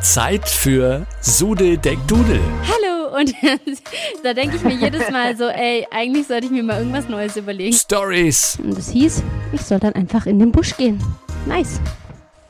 [0.00, 2.40] Zeit für Sude Deck Dudel.
[2.62, 3.34] Hallo und
[4.22, 7.36] da denke ich mir jedes Mal so, ey, eigentlich sollte ich mir mal irgendwas Neues
[7.36, 7.76] überlegen.
[7.76, 8.58] Stories.
[8.62, 11.02] Und das hieß, ich soll dann einfach in den Busch gehen.
[11.46, 11.80] Nice.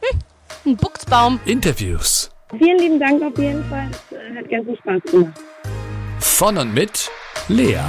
[0.00, 0.18] Hm,
[0.66, 1.40] ein Buchsbaum.
[1.44, 2.30] Interviews.
[2.56, 3.88] Vielen lieben Dank auf jeden Fall.
[4.10, 5.40] Es hat ganz viel Spaß gemacht.
[6.20, 7.10] Von und mit
[7.48, 7.80] Lea.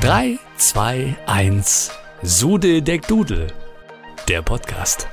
[0.00, 1.90] Drei, zwei, eins.
[2.22, 3.48] Sude Deck Dudel.
[4.28, 5.08] Der Podcast.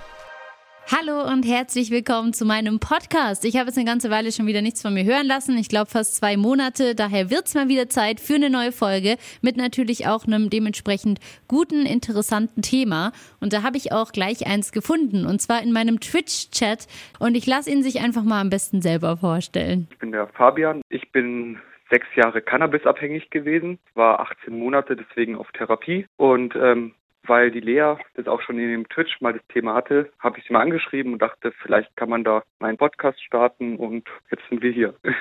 [0.87, 3.45] Hallo und herzlich willkommen zu meinem Podcast.
[3.45, 5.57] Ich habe jetzt eine ganze Weile schon wieder nichts von mir hören lassen.
[5.57, 6.95] Ich glaube fast zwei Monate.
[6.95, 11.19] Daher wird es mal wieder Zeit für eine neue Folge mit natürlich auch einem dementsprechend
[11.47, 13.11] guten, interessanten Thema.
[13.39, 16.87] Und da habe ich auch gleich eins gefunden und zwar in meinem Twitch-Chat.
[17.19, 19.87] Und ich lasse ihn sich einfach mal am besten selber vorstellen.
[19.91, 20.81] Ich bin der Fabian.
[20.89, 21.57] Ich bin
[21.91, 27.95] sechs Jahre Cannabis-abhängig gewesen, war 18 Monate deswegen auf Therapie und ähm, weil die Lea
[28.15, 31.13] das auch schon in dem Twitch mal das Thema hatte, habe ich sie mal angeschrieben
[31.13, 34.95] und dachte, vielleicht kann man da meinen Podcast starten und jetzt sind wir hier.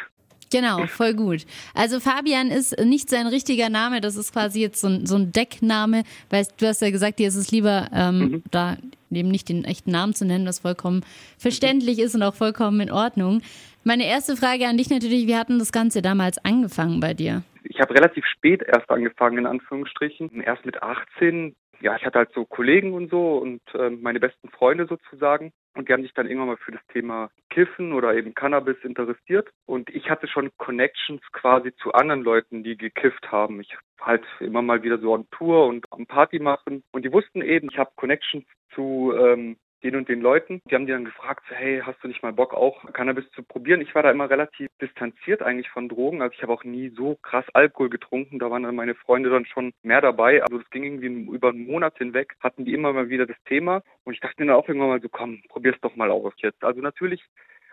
[0.53, 1.47] Genau, voll gut.
[1.75, 5.31] Also Fabian ist nicht sein richtiger Name, das ist quasi jetzt so ein, so ein
[5.31, 8.43] Deckname, weil du hast ja gesagt, dir ist es lieber, ähm, mhm.
[8.51, 8.77] da
[9.13, 11.05] eben nicht den echten Namen zu nennen, was vollkommen
[11.39, 13.43] verständlich ist und auch vollkommen in Ordnung.
[13.85, 17.43] Meine erste Frage an dich natürlich, wie hatten das Ganze damals angefangen bei dir?
[17.65, 20.43] Ich habe relativ spät erst angefangen, in Anführungsstrichen.
[20.43, 24.49] Erst mit 18 ja, ich hatte halt so Kollegen und so und äh, meine besten
[24.51, 25.53] Freunde sozusagen.
[25.75, 29.49] Und die haben sich dann irgendwann mal für das Thema Kiffen oder eben Cannabis interessiert.
[29.67, 33.61] Und ich hatte schon Connections quasi zu anderen Leuten, die gekifft haben.
[33.61, 36.83] Ich halt immer mal wieder so an Tour und am Party machen.
[36.93, 38.45] Und die wussten eben, ich habe Connections
[38.75, 40.61] zu ähm, den und den Leuten.
[40.71, 43.81] Die haben die dann gefragt, hey, hast du nicht mal Bock auch Cannabis zu probieren?
[43.81, 46.23] Ich war da immer relativ distanziert eigentlich von Drogen.
[46.23, 48.39] Also ich habe auch nie so krass Alkohol getrunken.
[48.39, 50.43] Da waren dann meine Freunde dann schon mehr dabei.
[50.43, 53.83] Also das ging irgendwie über einen Monat hinweg, hatten die immer mal wieder das Thema.
[54.05, 56.63] Und ich dachte mir dann auch irgendwann mal so, komm, probier's doch mal aus jetzt.
[56.63, 57.25] Also natürlich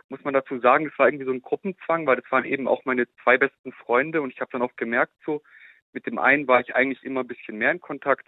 [0.09, 2.85] muss man dazu sagen, es war irgendwie so ein Gruppenzwang, weil das waren eben auch
[2.85, 5.41] meine zwei besten Freunde und ich habe dann auch gemerkt, so
[5.93, 8.27] mit dem einen war ich eigentlich immer ein bisschen mehr in Kontakt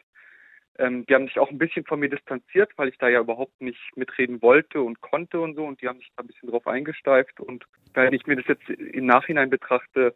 [0.78, 3.60] ähm, die haben sich auch ein bisschen von mir distanziert, weil ich da ja überhaupt
[3.62, 5.66] nicht mitreden wollte und konnte und so.
[5.66, 7.40] Und die haben sich da ein bisschen drauf eingesteift.
[7.40, 10.16] Und wenn ich mir das jetzt im Nachhinein betrachte,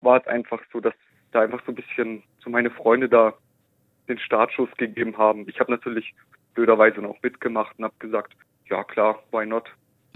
[0.00, 0.94] war es einfach so, dass
[1.30, 3.34] da einfach so ein bisschen so meine Freunde da
[4.08, 5.48] den Startschuss gegeben haben.
[5.48, 6.14] Ich habe natürlich
[6.54, 8.34] blöderweise noch mitgemacht und habe gesagt,
[8.68, 9.70] ja klar, why not?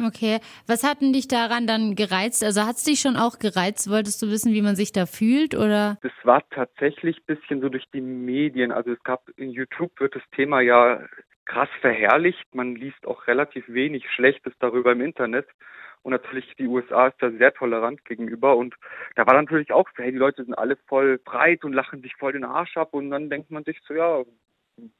[0.04, 2.44] Okay, was hat denn dich daran dann gereizt?
[2.44, 3.90] Also hat es dich schon auch gereizt?
[3.90, 5.96] Wolltest du wissen, wie man sich da fühlt oder?
[6.02, 8.72] Das war tatsächlich ein bisschen so durch die Medien.
[8.72, 11.00] Also es gab in YouTube wird das Thema ja
[11.46, 12.54] krass verherrlicht.
[12.54, 15.46] Man liest auch relativ wenig Schlechtes darüber im Internet.
[16.02, 18.56] Und natürlich die USA ist da sehr tolerant gegenüber.
[18.56, 18.74] Und
[19.14, 22.14] da war natürlich auch so, hey, die Leute sind alle voll breit und lachen sich
[22.16, 22.92] voll den Arsch ab.
[22.92, 24.22] Und dann denkt man sich so, ja,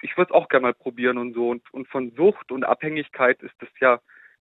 [0.03, 1.51] ich würde es auch gerne mal probieren und so.
[1.51, 4.01] Und, und von Sucht und Abhängigkeit ist das ja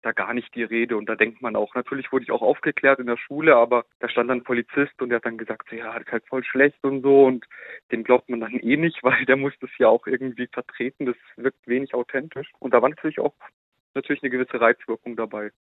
[0.02, 0.98] da gar nicht die Rede.
[0.98, 4.10] Und da denkt man auch, natürlich wurde ich auch aufgeklärt in der Schule, aber da
[4.10, 6.84] stand dann ein Polizist und der hat dann gesagt, ja, das ist halt voll schlecht
[6.84, 7.26] und so.
[7.26, 7.46] Und
[7.92, 11.06] dem glaubt man dann eh nicht, weil der muss das ja auch irgendwie vertreten.
[11.06, 12.52] Das wirkt wenig authentisch.
[12.60, 13.34] Und da war natürlich auch
[13.94, 15.52] natürlich eine gewisse Reizwirkung dabei.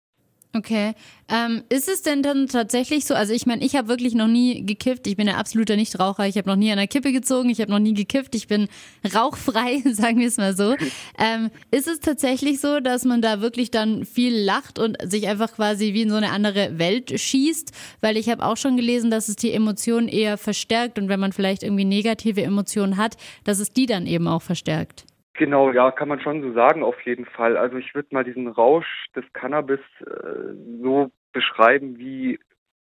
[0.52, 0.94] Okay.
[1.28, 3.14] Ähm, ist es denn dann tatsächlich so?
[3.14, 5.06] Also ich meine, ich habe wirklich noch nie gekifft.
[5.06, 6.26] Ich bin ein absoluter Nichtraucher.
[6.26, 7.50] Ich habe noch nie an der Kippe gezogen.
[7.50, 8.34] Ich habe noch nie gekifft.
[8.34, 8.68] Ich bin
[9.14, 10.76] rauchfrei, sagen wir es mal so.
[11.18, 15.52] Ähm, ist es tatsächlich so, dass man da wirklich dann viel lacht und sich einfach
[15.54, 17.72] quasi wie in so eine andere Welt schießt?
[18.00, 21.32] Weil ich habe auch schon gelesen, dass es die Emotionen eher verstärkt und wenn man
[21.32, 25.04] vielleicht irgendwie negative Emotionen hat, dass es die dann eben auch verstärkt.
[25.38, 27.56] Genau, ja, kann man schon so sagen, auf jeden Fall.
[27.58, 32.38] Also ich würde mal diesen Rausch des Cannabis äh, so beschreiben wie,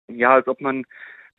[0.07, 0.85] ja, als ob man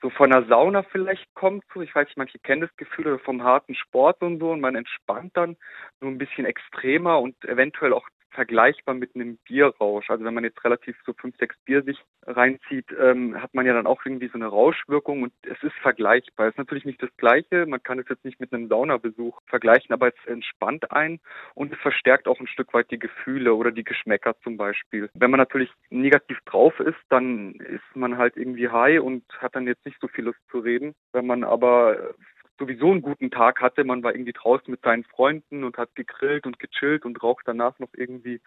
[0.03, 3.19] so von einer Sauna vielleicht kommt, so, ich weiß nicht, manche kennen das Gefühl oder
[3.21, 5.57] vom harten Sport und so und man entspannt dann
[6.01, 10.11] so ein bisschen extremer und eventuell auch vergleichbar mit einem Bierrausch.
[10.11, 13.73] Also wenn man jetzt relativ so fünf, sechs Bier sich reinzieht, ähm, hat man ja
[13.73, 16.47] dann auch irgendwie so eine Rauschwirkung und es ist vergleichbar.
[16.47, 17.67] Es ist natürlich nicht das Gleiche.
[17.67, 21.21] Man kann es jetzt nicht mit einem Saunabesuch vergleichen, aber es entspannt ein
[21.55, 25.11] und es verstärkt auch ein Stück weit die Gefühle oder die Geschmäcker zum Beispiel.
[25.15, 29.67] Wenn man natürlich negativ drauf ist, dann ist man halt irgendwie high und hat dann
[29.67, 30.95] jetzt nicht so viel Lust zu reden.
[31.13, 32.15] Wenn man aber
[32.59, 33.85] sowieso einen guten Tag hatte.
[33.85, 37.79] Man war irgendwie draußen mit seinen Freunden und hat gegrillt und gechillt und raucht danach
[37.79, 38.41] noch irgendwie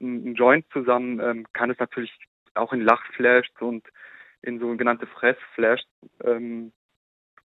[0.00, 1.20] einen Joint zusammen.
[1.20, 2.12] Ähm, kann es natürlich
[2.54, 3.86] auch in Lachflashs und
[4.42, 5.86] in sogenannte Fressflashs
[6.24, 6.72] ähm,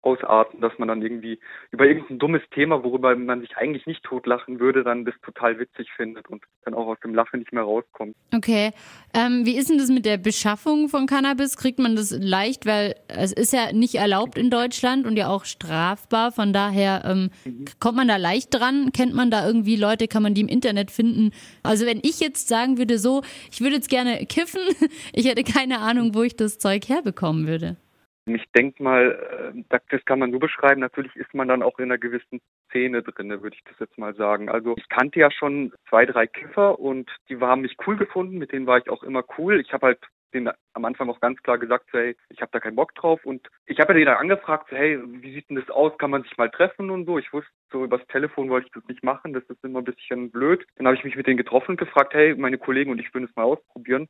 [0.04, 1.40] ausarten, dass man dann irgendwie
[1.72, 5.90] über irgendein dummes Thema, worüber man sich eigentlich nicht totlachen würde, dann das total witzig
[5.96, 8.16] findet und dann auch aus dem Lachen nicht mehr rauskommt.
[8.34, 8.72] Okay.
[9.14, 11.56] Ähm, wie ist denn das mit der Beschaffung von Cannabis?
[11.56, 12.66] Kriegt man das leicht?
[12.66, 16.32] Weil es ist ja nicht erlaubt in Deutschland und ja auch strafbar.
[16.32, 17.66] Von daher ähm, mhm.
[17.80, 18.92] kommt man da leicht dran?
[18.94, 20.08] Kennt man da irgendwie Leute?
[20.08, 21.32] Kann man die im Internet finden?
[21.64, 23.22] Also wenn ich jetzt sagen würde, so,
[23.52, 24.62] ich würde jetzt gerne kiffen,
[25.14, 27.78] ich hätte keine Ahnung, wo ich das Zeug herbekommen würde.
[28.26, 30.82] Ich denke mal, äh, das kann man nur beschreiben.
[30.82, 32.40] Natürlich ist man dann auch in einer gewissen
[32.70, 34.50] Szene drin, würde ich das jetzt mal sagen.
[34.50, 38.38] Also ich kannte ja schon zwei, drei Kiffer und die haben mich cool gefunden.
[38.38, 39.60] Mit denen war ich auch immer cool.
[39.60, 40.00] Ich habe halt
[40.34, 43.26] den am Anfang auch ganz klar gesagt, so, hey, ich habe da keinen Bock drauf.
[43.26, 45.98] Und ich habe ja den dann angefragt, so, hey, wie sieht denn das aus?
[45.98, 47.18] Kann man sich mal treffen und so?
[47.18, 49.34] Ich wusste, so übers Telefon wollte ich das nicht machen.
[49.34, 50.66] Das ist immer ein bisschen blöd.
[50.76, 53.28] Dann habe ich mich mit denen getroffen und gefragt, hey, meine Kollegen und ich würden
[53.30, 54.08] es mal ausprobieren.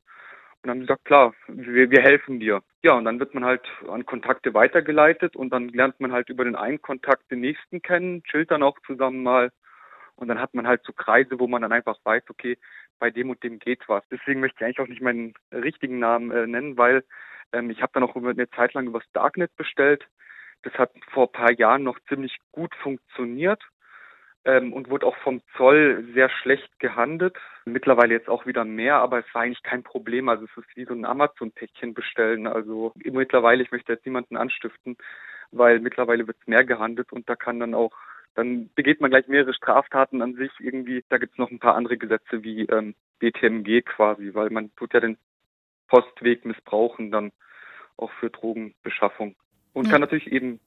[0.61, 2.61] Und dann haben sie gesagt, klar, wir, wir helfen dir.
[2.83, 6.43] Ja, und dann wird man halt an Kontakte weitergeleitet und dann lernt man halt über
[6.43, 9.51] den einen Kontakt den nächsten kennen, chillt dann auch zusammen mal.
[10.15, 12.59] Und dann hat man halt so Kreise, wo man dann einfach weiß, okay,
[12.99, 14.03] bei dem und dem geht was.
[14.11, 17.03] Deswegen möchte ich eigentlich auch nicht meinen richtigen Namen äh, nennen, weil
[17.53, 20.07] ähm, ich habe dann auch eine Zeit lang übers Darknet bestellt.
[20.61, 23.63] Das hat vor ein paar Jahren noch ziemlich gut funktioniert
[24.45, 27.37] ähm, und wurde auch vom Zoll sehr schlecht gehandelt.
[27.65, 30.29] Mittlerweile jetzt auch wieder mehr, aber es war eigentlich kein Problem.
[30.29, 32.47] Also es ist wie so ein Amazon-Päckchen bestellen.
[32.47, 34.97] Also mittlerweile, ich möchte jetzt niemanden anstiften,
[35.51, 37.91] weil mittlerweile wird es mehr gehandelt und da kann dann auch
[38.33, 41.03] dann begeht man gleich mehrere Straftaten an sich irgendwie.
[41.09, 44.93] Da gibt es noch ein paar andere Gesetze wie ähm, BTMG quasi, weil man tut
[44.93, 45.17] ja den
[45.87, 47.33] Postweg missbrauchen dann
[47.97, 49.35] auch für Drogenbeschaffung.
[49.73, 49.91] Und ja.
[49.91, 50.59] kann natürlich eben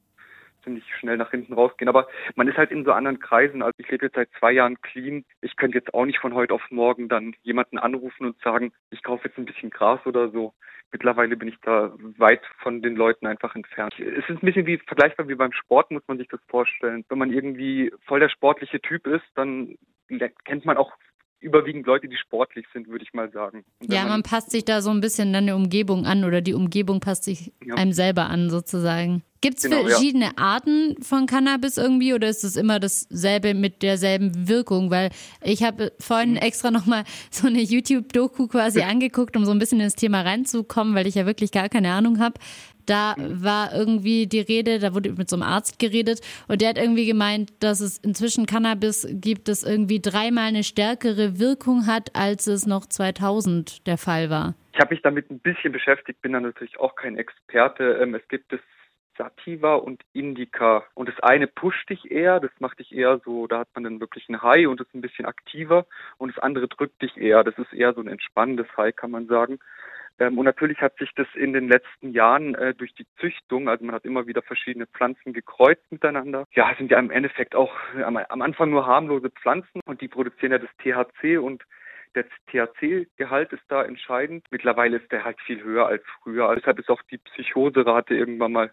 [0.64, 1.88] ziemlich schnell nach hinten rausgehen.
[1.88, 3.62] Aber man ist halt in so anderen Kreisen.
[3.62, 5.24] Also ich lebe jetzt seit zwei Jahren clean.
[5.40, 9.02] Ich könnte jetzt auch nicht von heute auf morgen dann jemanden anrufen und sagen, ich
[9.02, 10.54] kaufe jetzt ein bisschen Gras oder so.
[10.90, 13.94] Mittlerweile bin ich da weit von den Leuten einfach entfernt.
[13.98, 17.04] Es ist ein bisschen wie vergleichbar wie beim Sport, muss man sich das vorstellen.
[17.08, 19.76] Wenn man irgendwie voll der sportliche Typ ist, dann
[20.44, 20.92] kennt man auch
[21.44, 23.64] überwiegend Leute, die sportlich sind, würde ich mal sagen.
[23.82, 26.54] Ja, man, man, passt sich da so ein bisschen dann der Umgebung an oder die
[26.54, 27.74] Umgebung passt sich ja.
[27.74, 29.22] einem selber an sozusagen.
[29.44, 30.32] Gibt es genau, verschiedene ja.
[30.36, 34.90] Arten von Cannabis irgendwie oder ist es immer dasselbe mit derselben Wirkung?
[34.90, 35.10] Weil
[35.42, 36.36] ich habe vorhin mhm.
[36.38, 41.06] extra nochmal so eine YouTube-Doku quasi angeguckt, um so ein bisschen ins Thema reinzukommen, weil
[41.06, 42.40] ich ja wirklich gar keine Ahnung habe.
[42.86, 43.44] Da mhm.
[43.44, 47.06] war irgendwie die Rede, da wurde mit so einem Arzt geredet und der hat irgendwie
[47.06, 52.66] gemeint, dass es inzwischen Cannabis gibt, das irgendwie dreimal eine stärkere Wirkung hat, als es
[52.66, 54.54] noch 2000 der Fall war.
[54.72, 57.98] Ich habe mich damit ein bisschen beschäftigt, bin da natürlich auch kein Experte.
[58.02, 58.60] Ähm, es gibt das
[59.16, 60.84] Sativa und Indica.
[60.94, 64.00] Und das eine pusht dich eher, das macht dich eher so, da hat man dann
[64.00, 65.86] wirklich ein High und ist ein bisschen aktiver.
[66.18, 69.26] Und das andere drückt dich eher, das ist eher so ein entspannendes High, kann man
[69.26, 69.58] sagen.
[70.18, 73.84] Ähm, und natürlich hat sich das in den letzten Jahren äh, durch die Züchtung, also
[73.84, 76.46] man hat immer wieder verschiedene Pflanzen gekreuzt miteinander.
[76.52, 77.72] Ja, sind ja im Endeffekt auch
[78.04, 81.64] am, am Anfang nur harmlose Pflanzen und die produzieren ja das THC und
[82.14, 84.46] der THC-Gehalt ist da entscheidend.
[84.50, 86.54] Mittlerweile ist der halt viel höher als früher.
[86.54, 88.70] Deshalb ist auch die Psychoserate irgendwann mal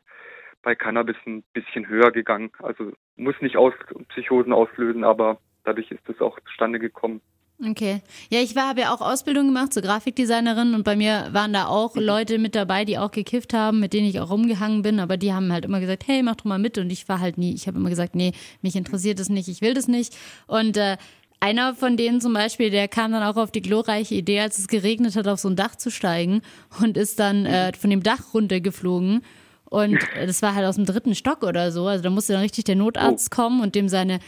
[0.62, 2.52] bei Cannabis ein bisschen höher gegangen.
[2.60, 3.74] Also muss nicht aus
[4.10, 7.22] Psychosen auslösen, aber dadurch ist es auch zustande gekommen.
[7.70, 8.02] Okay.
[8.30, 11.68] Ja, ich war, habe ja auch Ausbildung gemacht zur Grafikdesignerin und bei mir waren da
[11.68, 12.02] auch mhm.
[12.02, 15.32] Leute mit dabei, die auch gekifft haben, mit denen ich auch rumgehangen bin, aber die
[15.32, 17.68] haben halt immer gesagt, hey, mach doch mal mit und ich war halt nie, ich
[17.68, 18.32] habe immer gesagt, nee,
[18.64, 20.16] mich interessiert das nicht, ich will das nicht
[20.48, 20.98] und äh,
[21.40, 24.68] einer von denen zum Beispiel, der kam dann auch auf die glorreiche Idee, als es
[24.68, 26.42] geregnet hat, auf so ein Dach zu steigen
[26.82, 29.24] und ist dann äh, von dem Dach runtergeflogen.
[29.66, 31.88] Und das war halt aus dem dritten Stock oder so.
[31.88, 33.36] Also da musste dann richtig der Notarzt oh.
[33.36, 34.20] kommen und dem seine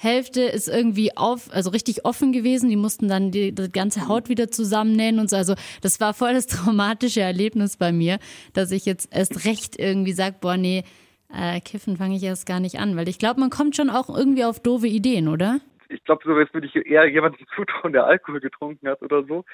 [0.00, 2.68] Gesichtshälfte ist irgendwie auf, also richtig offen gewesen.
[2.70, 5.36] Die mussten dann die, die ganze Haut wieder zusammennähen und so.
[5.36, 8.18] Also das war voll das traumatische Erlebnis bei mir,
[8.54, 10.84] dass ich jetzt erst recht irgendwie sag, boah, nee,
[11.32, 12.96] äh, Kiffen fange ich erst gar nicht an.
[12.96, 15.60] Weil ich glaube, man kommt schon auch irgendwie auf doofe Ideen, oder?
[15.92, 19.44] ich glaube, so jetzt würde ich eher jemanden zutrauen, der Alkohol getrunken hat oder so.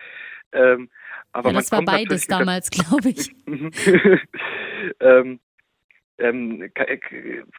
[0.52, 0.90] Ähm,
[1.32, 3.34] aber ja, das war beides damals, glaube ich.
[5.00, 5.40] ähm,
[6.18, 6.98] ähm, äh,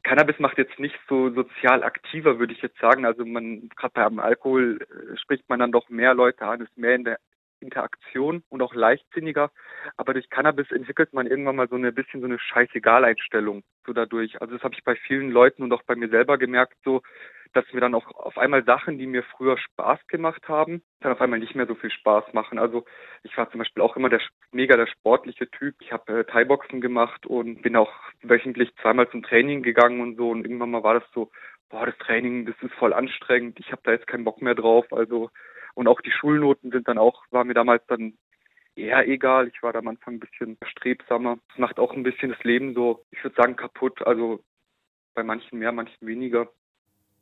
[0.04, 3.06] Cannabis macht jetzt nicht so sozial aktiver, würde ich jetzt sagen.
[3.06, 6.96] Also man, gerade beim Alkohol äh, spricht man dann doch mehr Leute an, ist mehr
[6.96, 7.20] in der
[7.60, 9.52] Interaktion und auch leichtsinniger.
[9.96, 14.42] Aber durch Cannabis entwickelt man irgendwann mal so ein bisschen so eine Scheißegal-Einstellung so dadurch.
[14.42, 17.02] Also das habe ich bei vielen Leuten und auch bei mir selber gemerkt, so
[17.54, 21.22] dass mir dann auch auf einmal Sachen, die mir früher Spaß gemacht haben, dann auf
[21.22, 22.60] einmal nicht mehr so viel Spaß machen.
[22.60, 22.86] Also
[23.24, 24.22] ich war zum Beispiel auch immer der
[24.52, 25.76] mega der sportliche Typ.
[25.82, 30.30] Ich habe äh, Thai-Boxen gemacht und bin auch wöchentlich zweimal zum Training gegangen und so.
[30.30, 31.32] Und irgendwann mal war das so,
[31.70, 33.60] boah, das Training, das ist voll anstrengend.
[33.60, 34.86] Ich habe da jetzt keinen Bock mehr drauf.
[34.92, 35.30] Also
[35.78, 38.18] und auch die Schulnoten sind dann auch, war mir damals dann
[38.76, 39.48] eher egal.
[39.48, 41.38] Ich war da am Anfang ein bisschen strebsamer.
[41.50, 44.02] Das macht auch ein bisschen das Leben so, ich würde sagen, kaputt.
[44.02, 44.44] Also
[45.14, 46.50] bei manchen mehr, manchen weniger.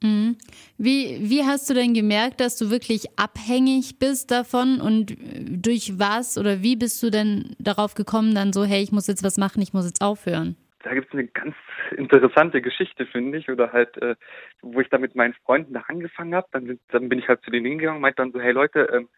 [0.02, 0.38] Mhm.
[0.78, 5.18] Wie, wie hast du denn gemerkt, dass du wirklich abhängig bist davon und
[5.50, 9.24] durch was oder wie bist du denn darauf gekommen, dann so, hey, ich muss jetzt
[9.24, 10.56] was machen, ich muss jetzt aufhören?
[10.86, 11.56] Da gibt es eine ganz
[11.98, 14.16] interessante Geschichte, finde ich, oder halt, äh,
[14.62, 17.50] wo ich da mit meinen Freunden da angefangen habe, dann, dann bin ich halt zu
[17.50, 19.10] denen hingegangen und meinte dann so, hey Leute, ähm,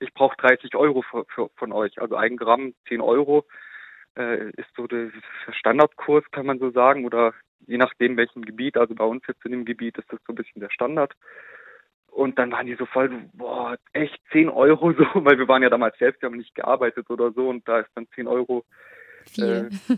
[0.00, 3.46] ich brauche 30 Euro für, für, von euch, also ein Gramm 10 Euro
[4.16, 5.12] äh, ist so der
[5.52, 7.34] Standardkurs, kann man so sagen, oder
[7.68, 10.36] je nachdem welchem Gebiet, also bei uns jetzt in dem Gebiet ist das so ein
[10.36, 11.14] bisschen der Standard.
[12.08, 15.70] Und dann waren die so voll, boah, echt 10 Euro so, weil wir waren ja
[15.70, 18.64] damals selbst, wir haben nicht gearbeitet oder so und da ist dann 10 Euro.
[19.24, 19.70] Viel.
[19.88, 19.96] Äh,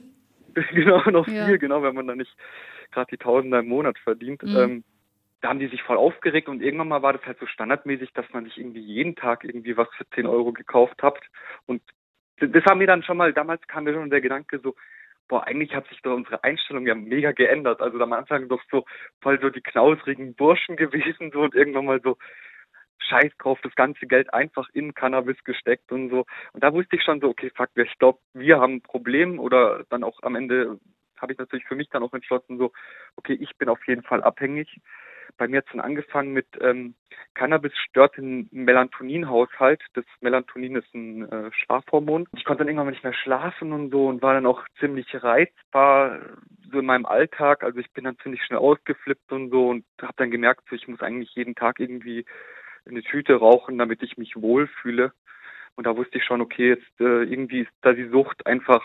[0.73, 1.47] genau, noch Ja.
[1.47, 2.35] viel, genau, wenn man dann nicht
[2.93, 4.43] gerade die Tausender im Monat verdient.
[4.43, 4.57] Mhm.
[4.57, 4.85] Ähm,
[5.41, 8.25] da haben die sich voll aufgeregt und irgendwann mal war das halt so standardmäßig, dass
[8.33, 11.19] man sich irgendwie jeden Tag irgendwie was für 10 Euro gekauft hat.
[11.67, 11.83] Und
[12.39, 14.75] das haben wir dann schon mal, damals kam mir schon der Gedanke so,
[15.29, 17.81] boah, eigentlich hat sich doch unsere Einstellung ja mega geändert.
[17.81, 18.85] Also am Anfang doch so
[19.21, 22.17] voll so die knausrigen Burschen gewesen so und irgendwann mal so
[22.99, 26.25] Scheiß drauf, das ganze Geld einfach in Cannabis gesteckt und so.
[26.53, 29.85] Und da wusste ich schon so, okay, fuck, ich glaube, wir haben ein Problem oder
[29.91, 30.79] dann auch am Ende
[31.21, 32.73] habe ich natürlich für mich dann auch entschlossen, so,
[33.17, 34.81] okay, ich bin auf jeden Fall abhängig.
[35.37, 36.95] Bei mir hat es dann angefangen mit ähm,
[37.35, 39.83] Cannabis stört den Melatoninhaushalt.
[39.95, 42.29] Das Melatonin ist ein äh, Schlafhormon.
[42.37, 46.21] Ich konnte dann irgendwann nicht mehr schlafen und so und war dann auch ziemlich reizbar
[46.71, 47.65] so in meinem Alltag.
[47.65, 50.87] Also ich bin dann ziemlich schnell ausgeflippt und so und habe dann gemerkt, so, ich
[50.89, 52.25] muss eigentlich jeden Tag irgendwie
[52.87, 55.13] eine Tüte rauchen, damit ich mich wohlfühle.
[55.77, 58.83] Und da wusste ich schon, okay, jetzt äh, irgendwie ist da die Sucht einfach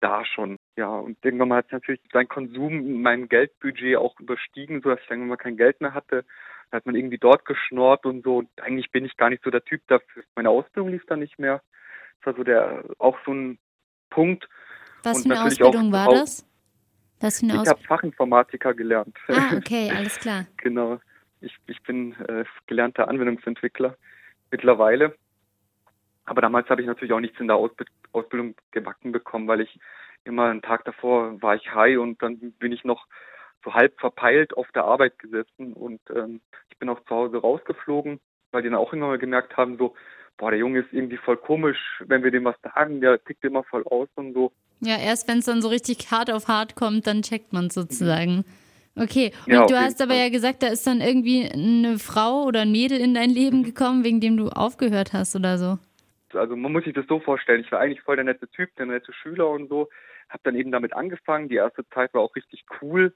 [0.00, 0.56] da schon.
[0.76, 5.06] Ja, und irgendwann mal hat natürlich sein Konsum mein Geldbudget auch überstiegen, so dass ich
[5.06, 6.24] dann irgendwann mal kein Geld mehr hatte.
[6.70, 8.38] Da hat man irgendwie dort geschnort und so.
[8.38, 10.24] Und eigentlich bin ich gar nicht so der Typ dafür.
[10.34, 11.62] Meine Ausbildung lief dann nicht mehr.
[12.18, 13.58] Das war so der auch so ein
[14.10, 14.48] Punkt.
[15.04, 16.44] Was Und für eine Ausbildung auch- war das?
[17.20, 17.80] Was für eine Ich habe?
[17.84, 19.16] Fachinformatiker gelernt.
[19.28, 20.46] Ah, okay, alles klar.
[20.58, 20.98] Genau.
[21.46, 23.96] Ich, ich bin äh, gelernter Anwendungsentwickler
[24.50, 25.14] mittlerweile.
[26.24, 29.78] Aber damals habe ich natürlich auch nichts in der Ausb Ausbildung gebacken bekommen, weil ich
[30.24, 33.06] immer einen Tag davor war ich high und dann bin ich noch
[33.64, 38.20] so halb verpeilt auf der Arbeit gesessen und ähm, ich bin auch zu Hause rausgeflogen,
[38.52, 39.94] weil die dann auch mal gemerkt haben, so,
[40.38, 43.64] boah, der Junge ist irgendwie voll komisch, wenn wir dem was sagen, der tickt immer
[43.64, 44.52] voll aus und so.
[44.80, 48.44] Ja, erst wenn es dann so richtig hart auf hart kommt, dann checkt man sozusagen.
[48.98, 50.22] Okay, und Ja, du hast aber Fall.
[50.24, 54.04] ja gesagt, da ist dann irgendwie eine Frau oder ein Mädel in dein Leben gekommen,
[54.04, 55.78] wegen dem du aufgehört hast oder so.
[56.38, 58.86] also man muss sich das so vorstellen, ich war eigentlich voll der nette Typ, der
[58.86, 59.88] nette Schüler und so,
[60.28, 61.48] habe dann eben damit angefangen.
[61.48, 63.14] Die erste Zeit war auch richtig cool,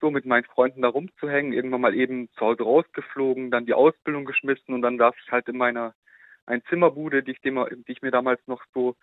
[0.00, 4.24] so mit meinen Freunden da rumzuhängen, irgendwann mal eben zu Hause rausgeflogen, dann die Ausbildung
[4.24, 5.94] geschmissen und dann saß ich halt in meiner
[6.46, 8.96] Einzimmerbude, die ich, dem, die ich mir damals noch so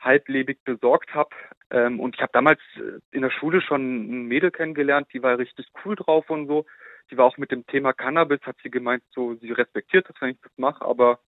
[0.00, 1.30] halblebig besorgt habe.
[1.70, 5.38] Ähm, und ich habe damals äh, in der Schule schon ein Mädel kennengelernt, die war
[5.38, 6.66] richtig cool drauf und so.
[7.10, 10.30] Die war auch mit dem Thema Cannabis, hat sie gemeint, so sie respektiert das, wenn
[10.30, 11.20] ich das mache, aber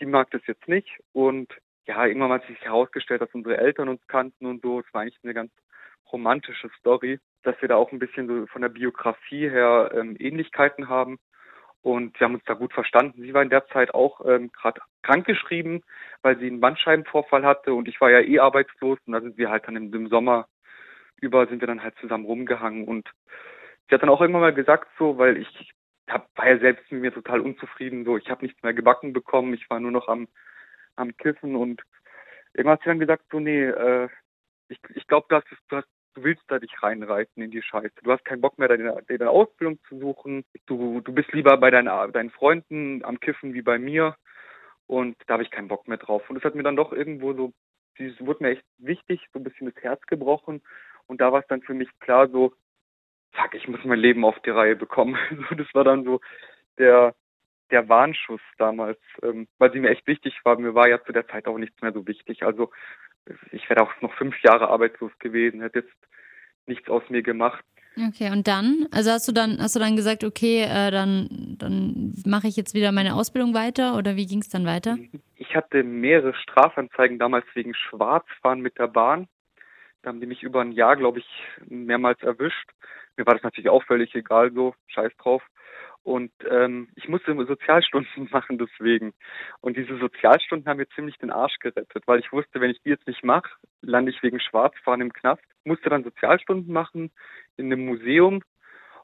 [0.00, 0.88] die mag das jetzt nicht.
[1.12, 1.52] Und
[1.86, 4.80] ja, irgendwann hat sich herausgestellt, dass unsere Eltern uns kannten und so.
[4.80, 5.50] Es war eigentlich eine ganz
[6.12, 10.88] romantische Story, dass wir da auch ein bisschen so von der Biografie her ähm, Ähnlichkeiten
[10.88, 11.18] haben.
[11.82, 13.22] Und wir haben uns da gut verstanden.
[13.22, 15.84] Sie war in der Zeit auch ähm, gerade krankgeschrieben,
[16.22, 18.98] weil sie einen Bandscheibenvorfall hatte und ich war ja eh arbeitslos.
[19.06, 20.48] Und da sind wir halt dann im, im Sommer
[21.20, 22.86] über sind wir dann halt zusammen rumgehangen.
[22.86, 23.08] Und
[23.88, 25.72] sie hat dann auch irgendwann mal gesagt so, weil ich
[26.08, 29.54] hab, war ja selbst mit mir total unzufrieden, so ich habe nichts mehr gebacken bekommen,
[29.54, 30.28] ich war nur noch am
[30.96, 31.82] am Kiffen und
[32.52, 34.08] irgendwann hat sie dann gesagt so, nee, äh,
[34.68, 37.94] ich, ich glaube, du, du, hast, du willst da dich reinreiten in die Scheiße.
[38.02, 40.44] Du hast keinen Bock mehr, deine, deine Ausbildung zu suchen.
[40.66, 44.16] Du, du bist lieber bei deinen, deinen Freunden am Kiffen wie bei mir.
[44.86, 46.28] Und da habe ich keinen Bock mehr drauf.
[46.28, 47.52] Und das hat mir dann doch irgendwo so,
[47.98, 50.62] dieses wurde mir echt wichtig, so ein bisschen das Herz gebrochen.
[51.06, 52.52] Und da war es dann für mich klar so,
[53.32, 55.16] fuck, ich muss mein Leben auf die Reihe bekommen.
[55.56, 56.20] Das war dann so
[56.78, 57.14] der,
[57.70, 60.58] der Warnschuss damals, ähm, weil sie mir echt wichtig war.
[60.58, 62.42] Mir war ja zu der Zeit auch nichts mehr so wichtig.
[62.42, 62.70] Also
[63.52, 65.94] ich wäre auch noch fünf Jahre arbeitslos gewesen, hätte jetzt
[66.66, 67.64] nichts aus mir gemacht.
[68.08, 68.86] Okay, und dann?
[68.92, 72.74] Also hast du dann, hast du dann gesagt, okay, äh, dann, dann mache ich jetzt
[72.74, 74.96] wieder meine Ausbildung weiter oder wie ging es dann weiter?
[75.34, 79.26] Ich hatte mehrere Strafanzeigen damals wegen Schwarzfahren mit der Bahn.
[80.02, 81.26] Da haben die mich über ein Jahr, glaube ich,
[81.66, 82.70] mehrmals erwischt.
[83.16, 85.42] Mir war das natürlich auch völlig egal, so, scheiß drauf.
[86.08, 89.12] Und ähm, ich musste Sozialstunden machen deswegen.
[89.60, 92.88] Und diese Sozialstunden haben mir ziemlich den Arsch gerettet, weil ich wusste, wenn ich die
[92.88, 93.50] jetzt nicht mache,
[93.82, 95.42] lande ich wegen Schwarzfahren im Knast.
[95.64, 97.10] Musste dann Sozialstunden machen
[97.58, 98.42] in einem Museum.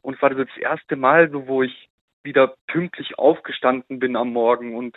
[0.01, 1.91] Und es war das erste Mal so, wo ich
[2.23, 4.97] wieder pünktlich aufgestanden bin am Morgen und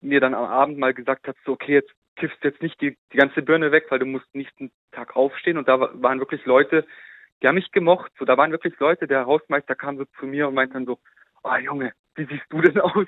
[0.00, 3.16] mir dann am Abend mal gesagt habe, so okay, jetzt kiffst jetzt nicht die, die
[3.16, 5.58] ganze Birne weg, weil du musst nächsten Tag aufstehen.
[5.58, 6.86] Und da waren wirklich Leute,
[7.42, 8.12] die haben mich gemocht.
[8.16, 11.00] So, da waren wirklich Leute, der Hausmeister kam so zu mir und meinte dann so,
[11.42, 13.06] oh, Junge, wie siehst du denn aus?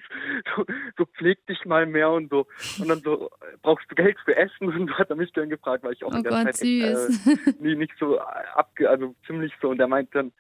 [0.56, 0.64] So,
[0.96, 2.46] so pfleg dich mal mehr und so.
[2.78, 3.30] Und dann so,
[3.62, 4.68] brauchst du Geld für Essen?
[4.68, 6.62] Und so hat er mich dann gefragt, weil ich auch oh in der Gott, Zeit
[6.62, 9.70] echt, äh, nie, nicht so abge, also ziemlich so.
[9.70, 10.32] Und er meinte dann,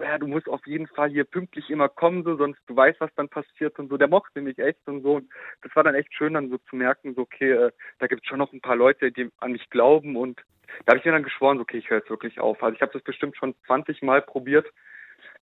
[0.00, 3.14] ja, du musst auf jeden Fall hier pünktlich immer kommen, so, sonst du weißt, was
[3.16, 3.96] dann passiert und so.
[3.96, 5.16] Der mochte mich echt und so.
[5.16, 5.30] Und
[5.62, 8.28] das war dann echt schön, dann so zu merken, so, okay, äh, da gibt es
[8.28, 10.42] schon noch ein paar Leute, die an mich glauben und
[10.84, 12.62] da habe ich mir dann geschworen, so, okay, ich höre jetzt wirklich auf.
[12.62, 14.66] Also ich habe das bestimmt schon 20 Mal probiert,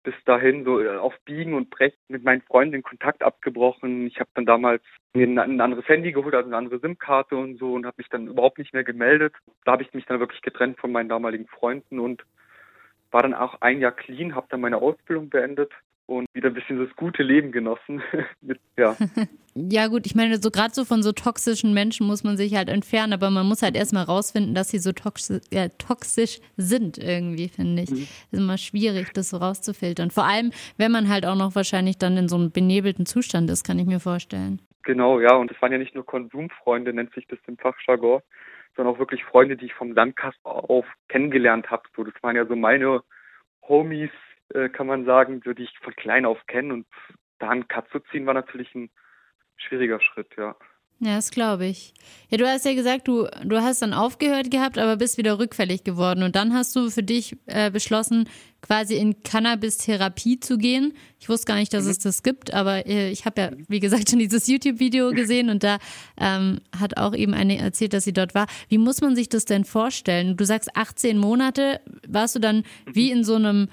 [0.03, 4.07] bis dahin so äh, auf Biegen und Brechen mit meinen Freunden den Kontakt abgebrochen.
[4.07, 4.81] Ich habe dann damals
[5.13, 8.09] mir ein, ein anderes Handy geholt, also eine andere SIM-Karte und so und habe mich
[8.09, 9.33] dann überhaupt nicht mehr gemeldet.
[9.65, 12.23] Da habe ich mich dann wirklich getrennt von meinen damaligen Freunden und
[13.11, 15.71] war dann auch ein Jahr clean, habe dann meine Ausbildung beendet
[16.11, 18.01] und wieder ein bisschen das gute Leben genossen.
[18.41, 18.97] Mit, ja.
[19.55, 22.67] ja gut, ich meine, so gerade so von so toxischen Menschen muss man sich halt
[22.67, 27.47] entfernen, aber man muss halt erstmal rausfinden, dass sie so toxisch, ja, toxisch sind irgendwie,
[27.47, 27.91] finde ich.
[27.91, 28.07] Mhm.
[28.31, 30.11] ist immer schwierig, das so rauszufiltern.
[30.11, 33.63] Vor allem, wenn man halt auch noch wahrscheinlich dann in so einem benebelten Zustand ist,
[33.65, 34.61] kann ich mir vorstellen.
[34.83, 38.21] Genau, ja, und es waren ja nicht nur Konsumfreunde, nennt sich das im Fachjargon,
[38.75, 41.83] sondern auch wirklich Freunde, die ich vom Landkast auf kennengelernt habe.
[41.95, 43.01] So, das waren ja so meine
[43.67, 44.09] Homies,
[44.53, 46.73] äh, kann man sagen, die ich von klein auf kenne.
[46.73, 46.87] Und
[47.39, 48.89] da einen Cut zu ziehen war natürlich ein
[49.57, 50.55] schwieriger Schritt, ja.
[51.03, 51.95] Ja, das glaube ich.
[52.29, 55.83] Ja, du hast ja gesagt, du, du hast dann aufgehört gehabt, aber bist wieder rückfällig
[55.83, 56.21] geworden.
[56.21, 58.29] Und dann hast du für dich äh, beschlossen,
[58.61, 60.93] quasi in Cannabis-Therapie zu gehen.
[61.19, 61.89] Ich wusste gar nicht, dass mhm.
[61.89, 65.63] es das gibt, aber äh, ich habe ja, wie gesagt, schon dieses YouTube-Video gesehen und
[65.63, 65.79] da
[66.19, 68.45] ähm, hat auch eben eine erzählt, dass sie dort war.
[68.69, 70.37] Wie muss man sich das denn vorstellen?
[70.37, 73.69] Du sagst 18 Monate, warst du dann wie in so einem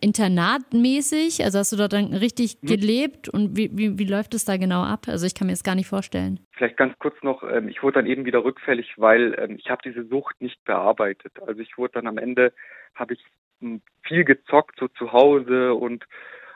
[0.00, 1.44] internatmäßig?
[1.44, 2.66] Also hast du dort dann richtig mhm.
[2.66, 5.06] gelebt und wie, wie, wie läuft es da genau ab?
[5.08, 6.40] Also ich kann mir das gar nicht vorstellen.
[6.52, 9.82] Vielleicht ganz kurz noch, ähm, ich wurde dann eben wieder rückfällig, weil ähm, ich habe
[9.84, 11.32] diese Sucht nicht bearbeitet.
[11.46, 12.52] Also ich wurde dann am Ende,
[12.94, 13.24] habe ich
[13.60, 16.04] hm, viel gezockt so zu Hause und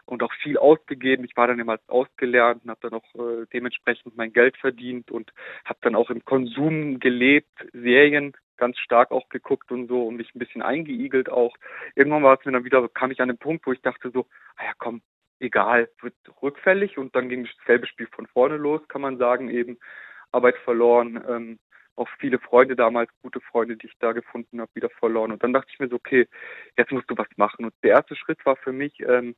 [0.09, 1.25] und auch viel ausgegeben.
[1.25, 5.33] Ich war dann immer ausgelernt und habe dann auch äh, dementsprechend mein Geld verdient und
[5.67, 10.35] habe dann auch im Konsum gelebt, Serien ganz stark auch geguckt und so und mich
[10.35, 11.57] ein bisschen eingeigelt auch.
[11.95, 14.27] Irgendwann war es mir dann wieder, kam ich an den Punkt, wo ich dachte so,
[14.57, 15.03] ah ja komm,
[15.41, 19.79] egal, wird rückfällig und dann ging dasselbe Spiel von vorne los, kann man sagen, eben
[20.33, 21.59] Arbeit verloren, ähm,
[21.97, 25.33] auch viele Freunde damals, gute Freunde, die ich da gefunden habe, wieder verloren.
[25.33, 26.29] Und dann dachte ich mir so, okay,
[26.77, 27.65] jetzt musst du was machen.
[27.65, 29.35] Und der erste Schritt war für mich, ähm,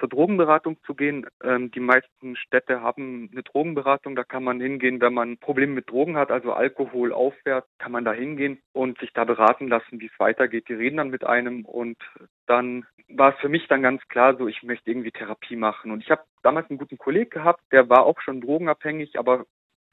[0.00, 1.26] zur Drogenberatung zu gehen.
[1.44, 5.90] Ähm, die meisten Städte haben eine Drogenberatung, da kann man hingehen, wenn man Probleme mit
[5.90, 10.06] Drogen hat, also Alkohol aufwärts, kann man da hingehen und sich da beraten lassen, wie
[10.06, 10.68] es weitergeht.
[10.68, 11.98] Die reden dann mit einem und
[12.46, 15.90] dann war es für mich dann ganz klar so, ich möchte irgendwie Therapie machen.
[15.90, 19.44] Und ich habe damals einen guten Kollegen gehabt, der war auch schon drogenabhängig, aber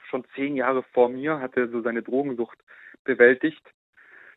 [0.09, 2.57] schon zehn Jahre vor mir hatte so seine Drogensucht
[3.03, 3.61] bewältigt.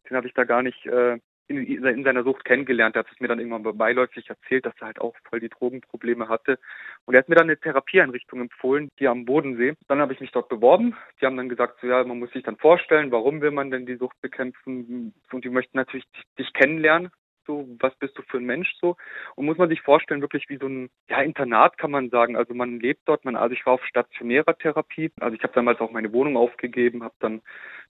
[0.09, 1.19] Den habe ich da gar nicht äh,
[1.51, 2.97] in, in seiner Sucht kennengelernt.
[2.97, 6.29] Er hat es mir dann irgendwann beiläufig erzählt, dass er halt auch voll die Drogenprobleme
[6.29, 6.59] hatte.
[7.05, 9.75] Und er hat mir dann eine Therapieeinrichtung empfohlen, die am Bodensee.
[9.89, 10.97] Dann habe ich mich dort beworben.
[11.21, 13.85] Die haben dann gesagt, so ja, man muss sich dann vorstellen, warum will man denn
[13.85, 15.13] die Sucht bekämpfen?
[15.33, 16.07] Und die möchten natürlich
[16.39, 17.11] dich kennenlernen
[17.47, 18.97] so, was bist du für ein Mensch so?
[19.35, 22.37] Und muss man sich vorstellen, wirklich wie so ein ja, Internat kann man sagen.
[22.37, 25.11] Also man lebt dort, man, also ich war auf stationärer Therapie.
[25.21, 27.43] Also ich habe damals auch meine Wohnung aufgegeben, habe dann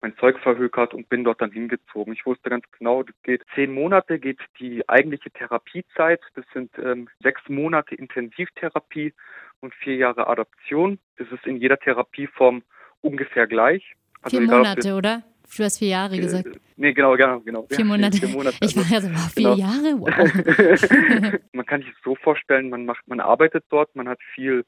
[0.01, 2.13] mein Zeug verhökert und bin dort dann hingezogen.
[2.13, 6.21] Ich wusste ganz genau, das geht zehn Monate geht die eigentliche Therapiezeit.
[6.35, 9.15] Das sind ähm, sechs Monate Intensivtherapie
[9.61, 10.99] und vier Jahre Adaption.
[11.17, 12.63] Das ist in jeder Therapieform
[13.01, 13.95] ungefähr gleich.
[14.23, 15.23] Also vier Monate, oder?
[15.57, 16.47] Du hast vier Jahre gesagt.
[16.47, 17.67] Äh, nee, genau, genau, genau.
[17.71, 18.19] Vier Monate.
[18.19, 19.57] Vier Monate ich war ja so, wow, vier genau.
[19.57, 21.41] Jahre, wow.
[21.53, 24.65] man kann sich so vorstellen, man macht, man arbeitet dort, man hat viel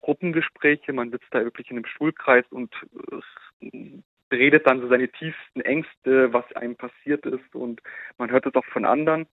[0.00, 2.74] Gruppengespräche, man sitzt da wirklich in einem Schulkreis und
[3.62, 7.80] äh, redet dann so seine tiefsten Ängste, was einem passiert ist und
[8.18, 9.26] man hört es auch von anderen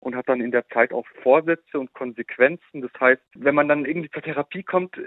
[0.00, 2.82] und hat dann in der Zeit auch Vorsätze und Konsequenzen.
[2.82, 5.02] Das heißt, wenn man dann irgendwie zur Therapie kommt, äh,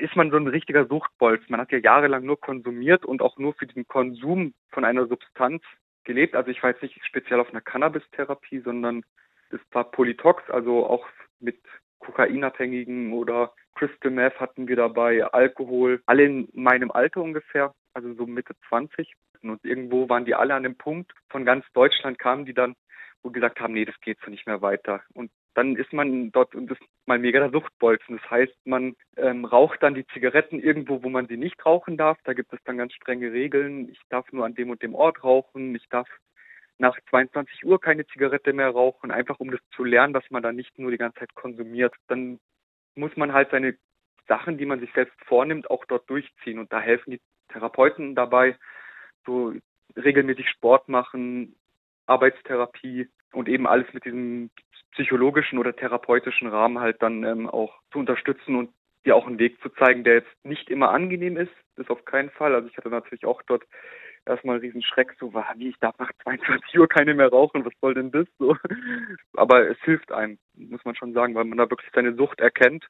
[0.00, 1.42] ist man so ein richtiger Suchtbolz.
[1.48, 5.62] Man hat ja jahrelang nur konsumiert und auch nur für den Konsum von einer Substanz
[6.04, 6.34] gelebt.
[6.34, 9.04] Also ich war jetzt nicht speziell auf einer Cannabis-Therapie, sondern
[9.50, 11.06] es war Polytox, also auch
[11.40, 11.58] mit
[12.00, 18.26] Kokainabhängigen oder Crystal Meth hatten wir dabei, Alkohol, alle in meinem Alter ungefähr, also so
[18.26, 19.14] Mitte 20.
[19.42, 22.74] Und irgendwo waren die alle an dem Punkt, von ganz Deutschland kamen die dann
[23.24, 25.02] wo gesagt haben, nee, das geht so nicht mehr weiter.
[25.14, 28.18] Und dann ist man dort und ist mal mega der Suchtbolzen.
[28.18, 32.18] Das heißt, man ähm, raucht dann die Zigaretten irgendwo, wo man sie nicht rauchen darf.
[32.24, 33.88] Da gibt es dann ganz strenge Regeln.
[33.88, 35.74] Ich darf nur an dem und dem Ort rauchen.
[35.74, 36.08] Ich darf
[36.78, 40.52] nach 22 Uhr keine Zigarette mehr rauchen, einfach um das zu lernen, dass man da
[40.52, 41.94] nicht nur die ganze Zeit konsumiert.
[42.08, 42.40] Dann
[42.94, 43.76] muss man halt seine
[44.28, 46.58] Sachen, die man sich selbst vornimmt, auch dort durchziehen.
[46.58, 48.56] Und da helfen die Therapeuten dabei,
[49.24, 49.54] so
[49.96, 51.54] regelmäßig Sport machen,
[52.06, 54.50] Arbeitstherapie und eben alles mit diesem
[54.92, 58.70] psychologischen oder therapeutischen Rahmen halt dann ähm, auch zu unterstützen und
[59.04, 62.30] dir auch einen Weg zu zeigen, der jetzt nicht immer angenehm ist, das auf keinen
[62.30, 62.54] Fall.
[62.54, 63.64] Also ich hatte natürlich auch dort
[64.26, 67.64] erstmal einen riesen Schreck, so war, wie ich darf nach 22 Uhr keine mehr rauchen,
[67.64, 68.56] was soll denn das so?
[69.36, 72.86] Aber es hilft einem, muss man schon sagen, weil man da wirklich seine Sucht erkennt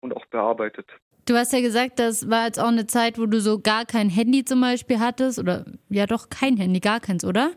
[0.00, 0.90] und auch bearbeitet.
[1.26, 4.08] Du hast ja gesagt, das war jetzt auch eine Zeit, wo du so gar kein
[4.08, 7.52] Handy zum Beispiel hattest oder ja doch kein Handy, gar keins, oder?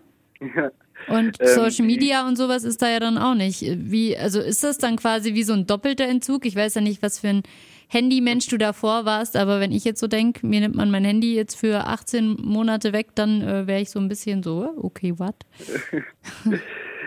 [1.07, 3.61] Und Ähm, Social Media und sowas ist da ja dann auch nicht.
[3.61, 6.45] Wie, also ist das dann quasi wie so ein doppelter Entzug?
[6.45, 7.43] Ich weiß ja nicht, was für ein
[7.89, 11.35] Handymensch du davor warst, aber wenn ich jetzt so denke, mir nimmt man mein Handy
[11.35, 15.35] jetzt für 18 Monate weg, dann äh, wäre ich so ein bisschen so, okay, what?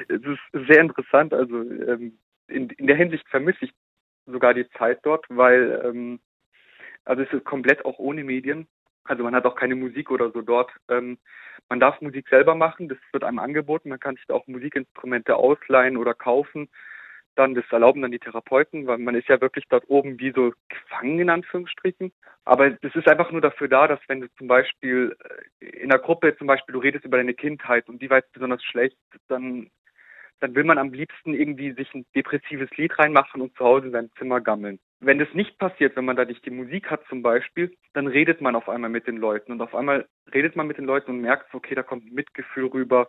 [0.08, 1.32] es ist sehr interessant.
[1.32, 3.72] Also ähm, in, in der Hinsicht vermisse ich
[4.26, 6.20] sogar die Zeit dort, weil ähm,
[7.04, 8.66] also es ist komplett auch ohne Medien.
[9.04, 10.70] Also man hat auch keine Musik oder so dort.
[10.88, 11.18] Ähm,
[11.68, 13.88] man darf Musik selber machen, das wird einem angeboten.
[13.88, 16.68] Man kann sich da auch Musikinstrumente ausleihen oder kaufen.
[17.34, 20.52] Dann, das erlauben dann die Therapeuten, weil man ist ja wirklich dort oben wie so
[20.68, 22.12] gefangen in Anführungsstrichen.
[22.44, 25.14] Aber das ist einfach nur dafür da, dass wenn du zum Beispiel
[25.60, 28.32] äh, in der Gruppe zum Beispiel du redest über deine Kindheit und die war jetzt
[28.32, 28.96] besonders schlecht,
[29.28, 29.70] dann
[30.40, 33.92] dann will man am liebsten irgendwie sich ein depressives Lied reinmachen und zu Hause in
[33.92, 34.78] seinem Zimmer gammeln.
[35.00, 38.40] Wenn das nicht passiert, wenn man da nicht die Musik hat zum Beispiel, dann redet
[38.40, 41.20] man auf einmal mit den Leuten und auf einmal redet man mit den Leuten und
[41.20, 43.08] merkt, okay, da kommt Mitgefühl rüber.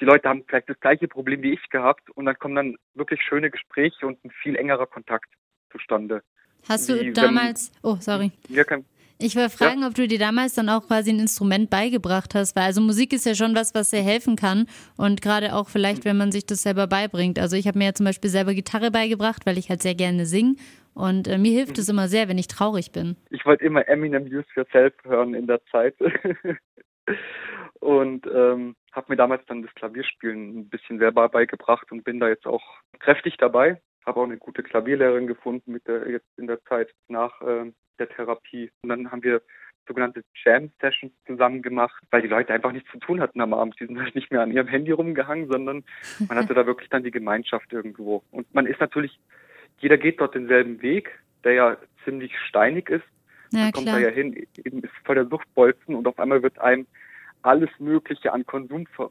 [0.00, 3.20] Die Leute haben vielleicht das gleiche Problem wie ich gehabt und dann kommen dann wirklich
[3.22, 5.28] schöne Gespräche und ein viel engerer Kontakt
[5.70, 6.22] zustande.
[6.68, 8.32] Hast du Wie, wenn- damals, oh, sorry.
[8.48, 8.84] Ja, kein,
[9.18, 12.64] Ich wollte fragen, ob du dir damals dann auch quasi ein Instrument beigebracht hast, weil
[12.64, 16.16] also Musik ist ja schon was, was sehr helfen kann und gerade auch vielleicht, wenn
[16.16, 17.38] man sich das selber beibringt.
[17.38, 20.26] Also ich habe mir ja zum Beispiel selber Gitarre beigebracht, weil ich halt sehr gerne
[20.26, 20.56] singe
[20.94, 23.16] und äh, mir hilft es immer sehr, wenn ich traurig bin.
[23.30, 25.94] ich wollte immer Eminem Use Yourself hören in der Zeit.
[27.80, 32.28] und ähm, habe mir damals dann das Klavierspielen ein bisschen selber beigebracht und bin da
[32.28, 32.62] jetzt auch
[33.00, 33.80] kräftig dabei.
[34.04, 38.08] Habe auch eine gute Klavierlehrerin gefunden mit der jetzt in der Zeit nach ähm, der
[38.08, 38.70] Therapie.
[38.82, 39.42] Und dann haben wir
[39.86, 43.78] sogenannte Jam-Sessions zusammen gemacht, weil die Leute einfach nichts zu tun hatten am Abend.
[43.80, 45.84] Die sind halt nicht mehr an ihrem Handy rumgehangen, sondern
[46.28, 48.22] man hatte da wirklich dann die Gemeinschaft irgendwo.
[48.30, 49.18] Und man ist natürlich,
[49.82, 51.10] jeder geht dort denselben Weg,
[51.44, 53.04] der ja ziemlich steinig ist.
[53.52, 54.02] Ja, Man kommt da klar.
[54.02, 56.86] ja hin, eben ist voll der Suchtbolzen und auf einmal wird einem
[57.42, 59.10] alles Mögliche an Konsum ver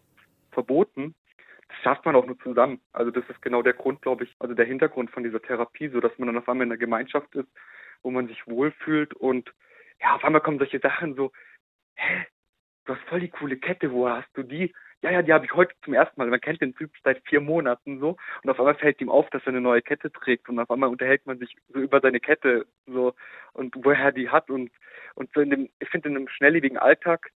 [0.52, 1.14] verboten.
[1.68, 2.82] Das schafft man auch nur zusammen.
[2.92, 6.02] Also das ist genau der Grund, glaube ich, also der Hintergrund von dieser Therapie, so
[6.02, 7.48] dass man dann auf einmal in einer Gemeinschaft ist,
[8.02, 9.54] wo man sich wohlfühlt und
[10.02, 11.32] ja, auf einmal kommen solche Sachen so,
[11.96, 12.26] hä,
[12.86, 14.74] du hast voll die coole Kette, woher hast du die?
[15.04, 16.28] Ja, ja, die habe ich heute zum ersten Mal.
[16.28, 19.42] Man kennt den Typ seit vier Monaten so und auf einmal fällt ihm auf, dass
[19.44, 22.68] er eine neue Kette trägt und auf einmal unterhält man sich so über seine Kette
[22.86, 23.14] so
[23.54, 24.72] und woher er die hat und
[25.16, 27.32] und so in dem, ich finde in einem schnelllebigen Alltag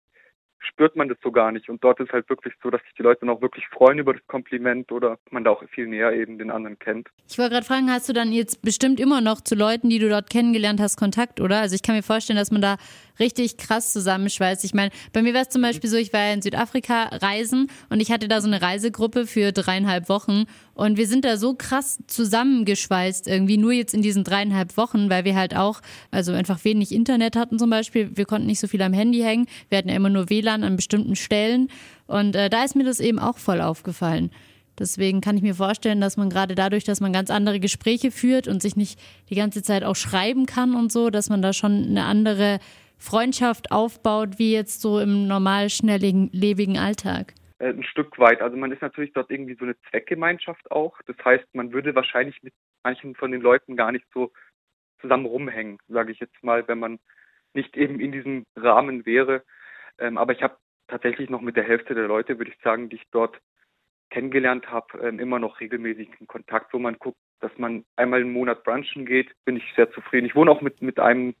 [0.59, 3.03] spürt man das so gar nicht und dort ist halt wirklich so, dass sich die
[3.03, 6.51] Leute auch wirklich freuen über das Kompliment oder man da auch viel näher eben den
[6.51, 7.09] anderen kennt.
[7.27, 10.09] Ich wollte gerade fragen, hast du dann jetzt bestimmt immer noch zu Leuten, die du
[10.09, 11.59] dort kennengelernt hast, Kontakt, oder?
[11.59, 12.77] Also ich kann mir vorstellen, dass man da
[13.19, 14.63] richtig krass zusammenschweißt.
[14.63, 17.67] Ich meine, bei mir war es zum Beispiel so, ich war ja in Südafrika reisen
[17.89, 21.55] und ich hatte da so eine Reisegruppe für dreieinhalb Wochen und wir sind da so
[21.55, 26.63] krass zusammengeschweißt irgendwie, nur jetzt in diesen dreieinhalb Wochen, weil wir halt auch, also einfach
[26.63, 28.15] wenig Internet hatten zum Beispiel.
[28.15, 29.47] Wir konnten nicht so viel am Handy hängen.
[29.69, 31.69] Wir hatten ja immer nur WLAN an bestimmten Stellen
[32.07, 34.31] und äh, da ist mir das eben auch voll aufgefallen.
[34.77, 38.47] Deswegen kann ich mir vorstellen, dass man gerade dadurch, dass man ganz andere Gespräche führt
[38.47, 38.99] und sich nicht
[39.29, 42.59] die ganze Zeit auch schreiben kann und so, dass man da schon eine andere
[42.97, 47.33] Freundschaft aufbaut, wie jetzt so im normal schnelligen, lebigen Alltag.
[47.59, 48.41] Äh, ein Stück weit.
[48.41, 50.99] Also man ist natürlich dort irgendwie so eine Zweckgemeinschaft auch.
[51.05, 52.53] Das heißt, man würde wahrscheinlich mit
[52.83, 54.31] manchen von den Leuten gar nicht so
[55.01, 56.99] zusammen rumhängen, sage ich jetzt mal, wenn man
[57.53, 59.43] nicht eben in diesem Rahmen wäre.
[59.97, 62.97] Ähm, aber ich habe tatsächlich noch mit der Hälfte der Leute, würde ich sagen, die
[62.97, 63.39] ich dort
[64.09, 68.63] kennengelernt habe, ähm, immer noch regelmäßigen Kontakt, wo man guckt, dass man einmal im Monat
[68.63, 70.25] brunchen geht, bin ich sehr zufrieden.
[70.25, 71.35] Ich wohne auch mit, mit einem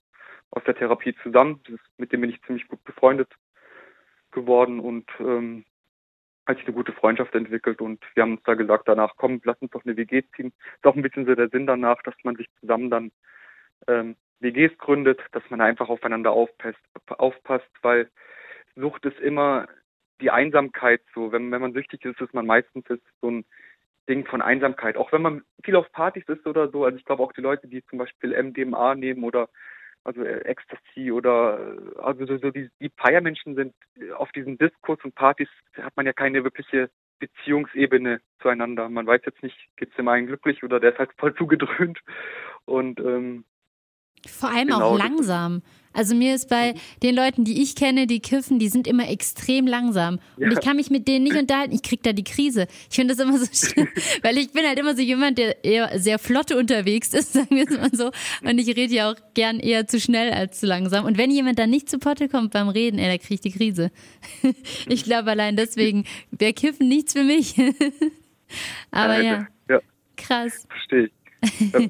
[0.55, 1.61] aus der Therapie zusammen,
[1.97, 3.31] mit dem bin ich ziemlich gut befreundet
[4.31, 5.65] geworden und ähm,
[6.45, 9.61] hat sich eine gute Freundschaft entwickelt und wir haben uns da gesagt, danach komm, lass
[9.61, 10.53] uns doch eine WG ziehen.
[10.75, 13.11] Ist auch ein bisschen so der Sinn danach, dass man sich zusammen dann
[13.87, 18.09] ähm, WGs gründet, dass man einfach aufeinander aufpasst, aufpasst, weil
[18.75, 19.67] Sucht ist immer
[20.21, 21.31] die Einsamkeit so.
[21.31, 23.45] Wenn, wenn man süchtig ist, ist man meistens ist so ein
[24.07, 24.97] Ding von Einsamkeit.
[24.97, 26.85] Auch wenn man viel auf Partys ist oder so.
[26.85, 29.49] Also ich glaube auch die Leute, die zum Beispiel MDMA nehmen oder
[30.05, 34.57] also äh, Ecstasy oder äh, also so, so die, die Feiermenschen sind äh, auf diesen
[34.57, 35.49] Diskurs und Partys
[35.81, 36.89] hat man ja keine wirkliche
[37.19, 38.87] Beziehungsebene zueinander.
[38.89, 41.99] Man weiß jetzt nicht, geht's dem einen glücklich oder der ist halt voll zugedröhnt.
[42.65, 43.45] Und ähm,
[44.27, 45.61] Vor allem Genau, auch langsam.
[45.97, 49.65] Also mir ist bei den Leuten, die ich kenne, die kiffen, die sind immer extrem
[49.65, 50.19] langsam.
[50.35, 50.51] Und Ja.
[50.51, 51.73] ich kann mich mit denen nicht unterhalten.
[51.73, 52.67] Ich krieg da die Krise.
[52.89, 53.87] Ich finde das immer so schlimm,
[54.21, 57.63] weil ich bin halt immer so jemand, der eher sehr flotte unterwegs ist, sagen wir
[57.63, 58.11] es mal so.
[58.43, 61.05] Und ich rede ja auch gern eher zu schnell als zu langsam.
[61.05, 63.57] Und wenn jemand dann nicht zu Potte kommt beim Reden, ey, da krieg ich die
[63.57, 63.89] Krise.
[64.89, 67.55] Ich glaube allein deswegen wäre Kiffen nichts für mich.
[68.91, 69.79] Aber ja, ja,
[70.17, 70.67] krass.
[70.69, 71.09] verstehe
[71.41, 71.89] ich.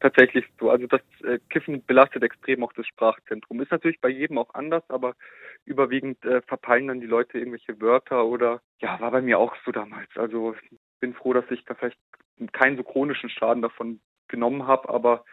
[0.00, 0.70] Tatsächlich so.
[0.70, 3.60] Also das äh, Kiffen belastet extrem auch das Sprachzentrum.
[3.60, 5.14] Ist natürlich bei jedem auch anders, aber
[5.66, 9.72] überwiegend äh, verpeilen dann die Leute irgendwelche Wörter oder ja, war bei mir auch so
[9.72, 10.08] damals.
[10.16, 11.98] Also ich bin froh, dass ich da vielleicht
[12.52, 15.24] keinen so chronischen Schaden davon genommen habe, aber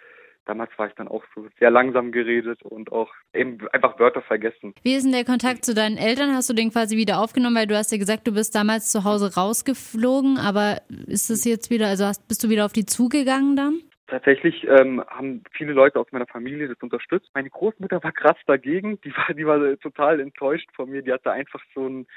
[0.48, 4.74] damals war ich dann auch so sehr langsam geredet und auch eben einfach Wörter vergessen.
[4.84, 6.36] Wie ist denn der Kontakt zu deinen Eltern?
[6.36, 7.56] Hast du den quasi wieder aufgenommen?
[7.56, 11.70] Weil du hast ja gesagt, du bist damals zu Hause rausgeflogen, aber ist es jetzt
[11.70, 13.82] wieder, also hast, bist du wieder auf die zugegangen dann?
[14.08, 17.30] Tatsächlich ähm, haben viele Leute aus meiner Familie das unterstützt.
[17.34, 19.02] Meine Großmutter war krass dagegen.
[19.02, 21.02] Die war, die war total enttäuscht von mir.
[21.02, 22.08] Die hatte einfach so ein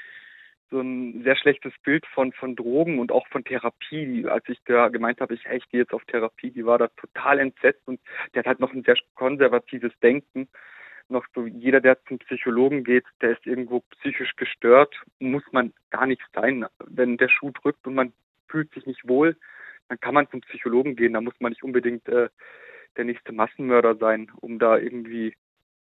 [0.69, 4.25] so ein sehr schlechtes Bild von von Drogen und auch von Therapie.
[4.25, 6.87] Als ich da gemeint habe, ich, hey, ich gehe jetzt auf Therapie, die war da
[6.87, 7.99] total entsetzt und
[8.33, 10.47] der hat halt noch ein sehr konservatives Denken.
[11.09, 16.05] Noch so jeder, der zum Psychologen geht, der ist irgendwo psychisch gestört, muss man gar
[16.05, 16.65] nicht sein.
[16.87, 18.13] Wenn der Schuh drückt und man
[18.47, 19.35] fühlt sich nicht wohl,
[19.91, 21.13] dann kann man zum Psychologen gehen.
[21.13, 22.29] Da muss man nicht unbedingt äh,
[22.95, 25.35] der nächste Massenmörder sein, um da irgendwie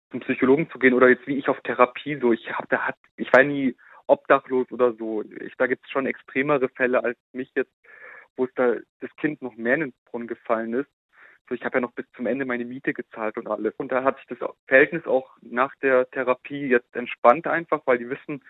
[0.09, 2.33] zum Psychologen zu gehen oder jetzt wie ich auf Therapie so.
[2.33, 5.23] Ich habe da hat, ich war nie obdachlos oder so.
[5.45, 7.71] Ich, da gibt es schon extremere Fälle als mich jetzt,
[8.37, 10.89] wo es da das Kind noch mehr in den Brunnen gefallen ist.
[11.47, 13.75] So, ich habe ja noch bis zum Ende meine Miete gezahlt und alles.
[13.77, 18.09] Und da hat sich das Verhältnis auch nach der Therapie jetzt entspannt einfach, weil die
[18.09, 18.43] wissen,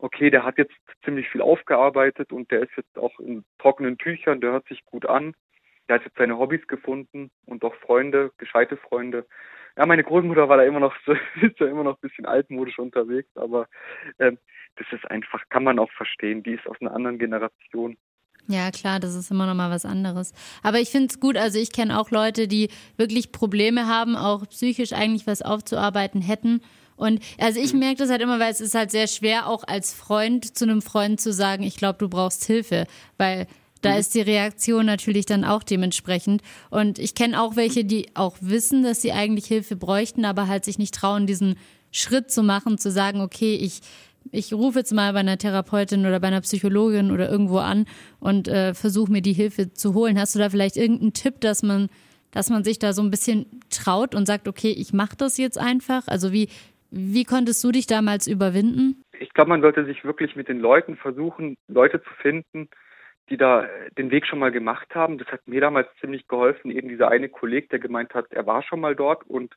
[0.00, 4.40] okay, der hat jetzt ziemlich viel aufgearbeitet und der ist jetzt auch in trockenen Tüchern,
[4.40, 5.34] der hört sich gut an.
[5.88, 9.26] Der hat jetzt seine Hobbys gefunden und auch Freunde, gescheite Freunde.
[9.76, 10.94] Ja, meine Großmutter war da immer noch
[11.40, 13.68] ist ja immer noch ein bisschen altmodisch unterwegs, aber
[14.18, 14.38] ähm,
[14.76, 16.42] das ist einfach, kann man auch verstehen.
[16.42, 17.96] Die ist aus einer anderen Generation.
[18.46, 20.32] Ja, klar, das ist immer noch mal was anderes.
[20.62, 24.46] Aber ich finde es gut, also ich kenne auch Leute, die wirklich Probleme haben, auch
[24.48, 26.60] psychisch eigentlich was aufzuarbeiten hätten.
[27.00, 29.92] Und also ich merke das halt immer, weil es ist halt sehr schwer, auch als
[29.92, 32.86] Freund zu einem Freund zu sagen, ich glaube, du brauchst Hilfe,
[33.16, 33.46] weil
[33.82, 36.42] da ist die Reaktion natürlich dann auch dementsprechend.
[36.68, 40.66] Und ich kenne auch welche, die auch wissen, dass sie eigentlich Hilfe bräuchten, aber halt
[40.66, 41.56] sich nicht trauen, diesen
[41.90, 43.80] Schritt zu machen, zu sagen, okay, ich
[44.32, 47.86] ich rufe jetzt mal bei einer Therapeutin oder bei einer Psychologin oder irgendwo an
[48.20, 50.18] und äh, versuche mir die Hilfe zu holen.
[50.18, 51.88] Hast du da vielleicht irgendeinen Tipp, dass man,
[52.30, 55.58] dass man sich da so ein bisschen traut und sagt, okay, ich mache das jetzt
[55.58, 56.06] einfach?
[56.06, 56.48] Also wie,
[56.90, 59.02] wie konntest du dich damals überwinden?
[59.18, 62.68] Ich glaube, man sollte sich wirklich mit den Leuten versuchen, Leute zu finden,
[63.28, 65.18] die da den Weg schon mal gemacht haben.
[65.18, 66.70] Das hat mir damals ziemlich geholfen.
[66.70, 69.54] Eben dieser eine Kollege, der gemeint hat, er war schon mal dort und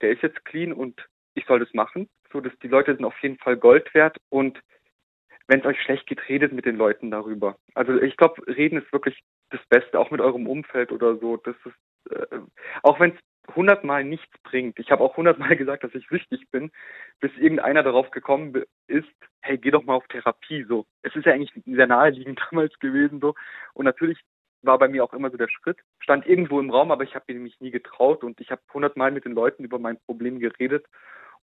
[0.00, 2.08] der ist jetzt clean und ich soll das machen.
[2.32, 4.60] So, dass die Leute sind auf jeden Fall Gold wert und
[5.48, 7.56] wenn es euch schlecht geht, redet mit den Leuten darüber.
[7.74, 11.36] Also ich glaube, reden ist wirklich das Beste, auch mit eurem Umfeld oder so.
[11.36, 12.38] Das ist, äh,
[12.82, 13.18] auch wenn es
[13.54, 14.78] hundertmal nichts bringt.
[14.78, 16.70] Ich habe auch hundertmal gesagt, dass ich süchtig bin,
[17.20, 19.08] bis irgendeiner darauf gekommen ist,
[19.40, 20.64] hey, geh doch mal auf Therapie.
[20.64, 23.34] So, es ist ja eigentlich sehr naheliegend damals gewesen so.
[23.74, 24.18] Und natürlich
[24.62, 27.32] war bei mir auch immer so der Schritt, stand irgendwo im Raum, aber ich habe
[27.34, 30.86] mich nie getraut und ich habe hundertmal mit den Leuten über mein Problem geredet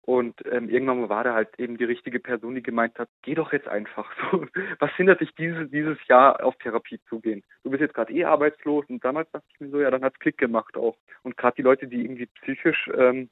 [0.05, 3.53] und ähm, irgendwann war da halt eben die richtige Person, die gemeint hat, geh doch
[3.53, 4.45] jetzt einfach so.
[4.79, 7.41] Was hindert dich dieses, dieses Jahr auf Therapie zu gehen?
[7.63, 10.19] Du bist jetzt gerade eh arbeitslos und damals dachte ich mir so, ja, dann hat's
[10.19, 10.97] Klick gemacht auch.
[11.21, 13.29] Und gerade die Leute, die irgendwie psychisch ähm,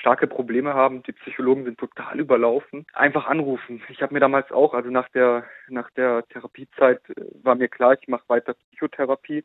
[0.00, 3.80] starke Probleme haben, die Psychologen sind total überlaufen, einfach anrufen.
[3.88, 7.96] Ich habe mir damals auch, also nach der nach der Therapiezeit äh, war mir klar,
[8.00, 9.44] ich mache weiter Psychotherapie,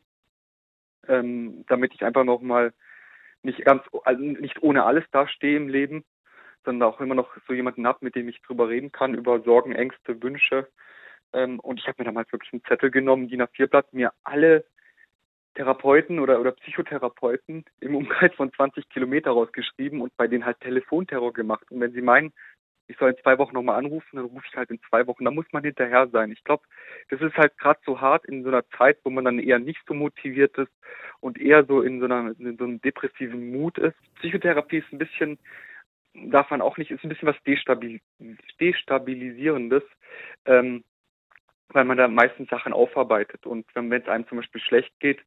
[1.06, 2.72] ähm, damit ich einfach nochmal
[3.42, 6.04] nicht ganz, also nicht ohne alles dastehe im Leben,
[6.64, 9.72] sondern auch immer noch so jemanden habe, mit dem ich drüber reden kann, über Sorgen,
[9.72, 10.68] Ängste, Wünsche.
[11.32, 14.64] Ähm, und ich habe mir damals wirklich einen Zettel genommen, DIN A4-Blatt, mir alle
[15.54, 21.32] Therapeuten oder, oder Psychotherapeuten im Umkreis von 20 Kilometer rausgeschrieben und bei denen halt Telefonterror
[21.32, 21.70] gemacht.
[21.70, 22.32] Und wenn sie meinen,
[22.92, 25.24] ich soll in zwei Wochen nochmal anrufen, dann rufe ich halt in zwei Wochen.
[25.24, 26.30] Da muss man hinterher sein.
[26.30, 26.62] Ich glaube,
[27.08, 29.80] das ist halt gerade so hart in so einer Zeit, wo man dann eher nicht
[29.86, 30.72] so motiviert ist
[31.20, 33.96] und eher so in so, einer, in so einem depressiven Mut ist.
[34.16, 35.38] Psychotherapie ist ein bisschen,
[36.14, 38.00] darf man auch nicht, ist ein bisschen was Destabil
[38.60, 39.82] Destabilisierendes,
[40.44, 40.84] ähm,
[41.68, 43.46] weil man da meistens Sachen aufarbeitet.
[43.46, 45.20] Und wenn es einem zum Beispiel schlecht geht,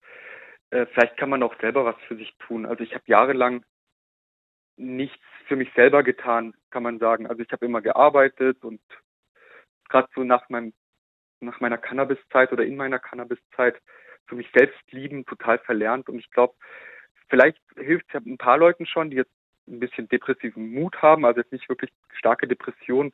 [0.69, 2.65] äh, vielleicht kann man auch selber was für sich tun.
[2.65, 3.65] Also ich habe jahrelang
[4.77, 7.27] nichts für mich selber getan, kann man sagen.
[7.27, 8.81] Also ich habe immer gearbeitet und
[9.89, 10.73] gerade so nach meinem
[11.41, 13.79] nach meiner Cannabiszeit oder in meiner Cannabiszeit
[14.25, 16.09] für mich selbst lieben total verlernt.
[16.09, 16.55] Und ich glaube
[17.29, 19.33] vielleicht hilft es ja ein paar Leuten schon, die jetzt
[19.67, 23.13] ein bisschen depressiven Mut haben, also jetzt nicht wirklich starke Depression,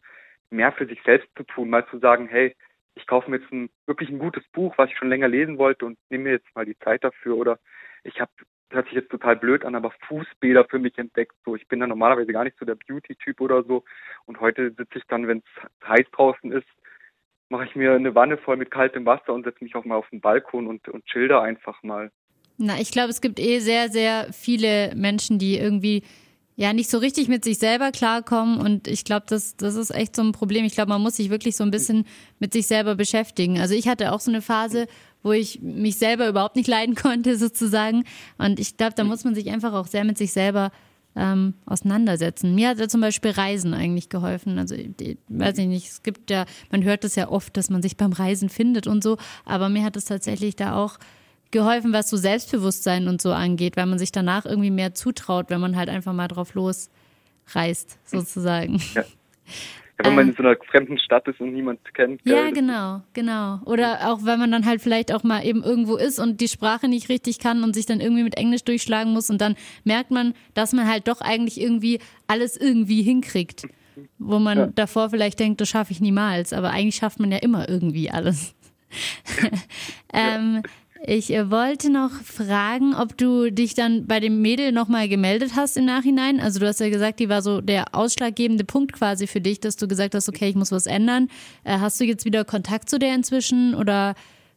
[0.49, 2.55] mehr für sich selbst zu tun, mal zu sagen, hey,
[2.95, 5.85] ich kaufe mir jetzt ein wirklich ein gutes Buch, was ich schon länger lesen wollte
[5.85, 7.37] und nehme mir jetzt mal die Zeit dafür.
[7.37, 7.59] Oder
[8.03, 8.31] ich habe
[8.71, 11.35] hört sich jetzt total blöd an, aber Fußbäder für mich entdeckt.
[11.45, 13.83] So, ich bin da normalerweise gar nicht so der Beauty-Typ oder so.
[14.25, 16.67] Und heute sitze ich dann, wenn es heiß draußen ist,
[17.49, 20.09] mache ich mir eine Wanne voll mit kaltem Wasser und setze mich auch mal auf
[20.09, 22.11] den Balkon und, und chill einfach mal.
[22.57, 26.03] Na, ich glaube, es gibt eh sehr, sehr viele Menschen, die irgendwie
[26.55, 30.15] ja nicht so richtig mit sich selber klarkommen und ich glaube, das, das ist echt
[30.15, 30.63] so ein Problem.
[30.63, 32.05] Ich glaube, man muss sich wirklich so ein bisschen
[32.39, 33.59] mit sich selber beschäftigen.
[33.59, 34.87] Also ich hatte auch so eine Phase,
[35.23, 38.03] wo ich mich selber überhaupt nicht leiden konnte sozusagen
[38.37, 40.71] und ich glaube, da muss man sich einfach auch sehr mit sich selber
[41.15, 42.55] ähm, auseinandersetzen.
[42.55, 44.57] Mir hat ja zum Beispiel Reisen eigentlich geholfen.
[44.57, 47.81] Also ich, weiß ich nicht, es gibt ja, man hört es ja oft, dass man
[47.81, 50.97] sich beim Reisen findet und so, aber mir hat es tatsächlich da auch
[51.51, 55.59] geholfen, was so Selbstbewusstsein und so angeht, weil man sich danach irgendwie mehr zutraut, wenn
[55.59, 58.81] man halt einfach mal drauf losreist, sozusagen.
[58.95, 59.03] Ja.
[60.03, 62.21] Ja, wenn man in so einer fremden Stadt ist und niemand kennt.
[62.23, 63.59] Ja, genau, genau.
[63.65, 66.87] Oder auch wenn man dann halt vielleicht auch mal eben irgendwo ist und die Sprache
[66.87, 70.33] nicht richtig kann und sich dann irgendwie mit Englisch durchschlagen muss und dann merkt man,
[70.53, 73.67] dass man halt doch eigentlich irgendwie alles irgendwie hinkriegt.
[74.17, 74.67] Wo man ja.
[74.67, 78.55] davor vielleicht denkt, das schaffe ich niemals, aber eigentlich schafft man ja immer irgendwie alles.
[80.13, 80.63] ähm,
[81.03, 85.75] ich äh, wollte noch fragen, ob du dich dann bei dem Mädel nochmal gemeldet hast
[85.77, 86.39] im Nachhinein.
[86.39, 89.77] Also du hast ja gesagt, die war so der ausschlaggebende Punkt quasi für dich, dass
[89.77, 91.27] du gesagt hast, okay, ich muss was ändern.
[91.63, 94.13] Äh, hast du jetzt wieder Kontakt zu der inzwischen oder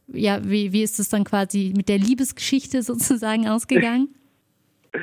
[0.06, 4.14] ja, wie, wie ist es dann quasi mit der Liebesgeschichte sozusagen ausgegangen?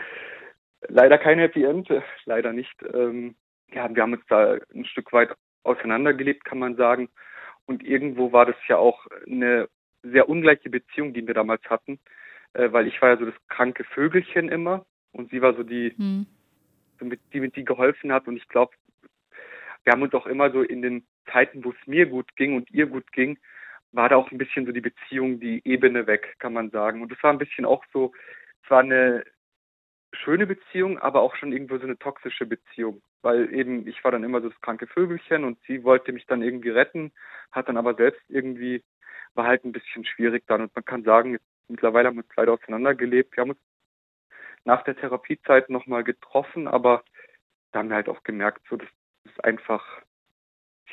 [0.88, 1.88] Leider kein Happy End,
[2.25, 2.75] leider nicht.
[2.93, 3.36] Ähm,
[3.71, 5.30] ja, wir haben uns da ein Stück weit
[5.63, 7.08] auseinandergelebt, kann man sagen.
[7.65, 9.69] Und irgendwo war das ja auch eine
[10.03, 11.99] sehr ungleiche Beziehung, die wir damals hatten,
[12.53, 15.93] äh, weil ich war ja so das kranke Vögelchen immer und sie war so die,
[15.95, 16.25] hm.
[16.99, 18.73] so mit, die mit die geholfen hat und ich glaube,
[19.83, 22.69] wir haben uns auch immer so in den Zeiten, wo es mir gut ging und
[22.71, 23.37] ihr gut ging,
[23.91, 27.01] war da auch ein bisschen so die Beziehung, die Ebene weg, kann man sagen.
[27.01, 28.13] Und es war ein bisschen auch so,
[28.63, 29.23] es war eine
[30.13, 34.24] schöne Beziehung, aber auch schon irgendwo so eine toxische Beziehung, weil eben ich war dann
[34.24, 37.12] immer so das kranke Vögelchen und sie wollte mich dann irgendwie retten,
[37.52, 38.84] hat dann aber selbst irgendwie
[39.34, 40.62] war halt ein bisschen schwierig dann.
[40.62, 43.36] Und man kann sagen, mittlerweile haben wir uns leider auseinandergelebt.
[43.36, 43.60] Wir haben uns
[44.65, 47.04] nach der Therapiezeit nochmal getroffen, aber
[47.71, 48.89] da haben wir halt auch gemerkt, so, das
[49.24, 49.84] ist einfach,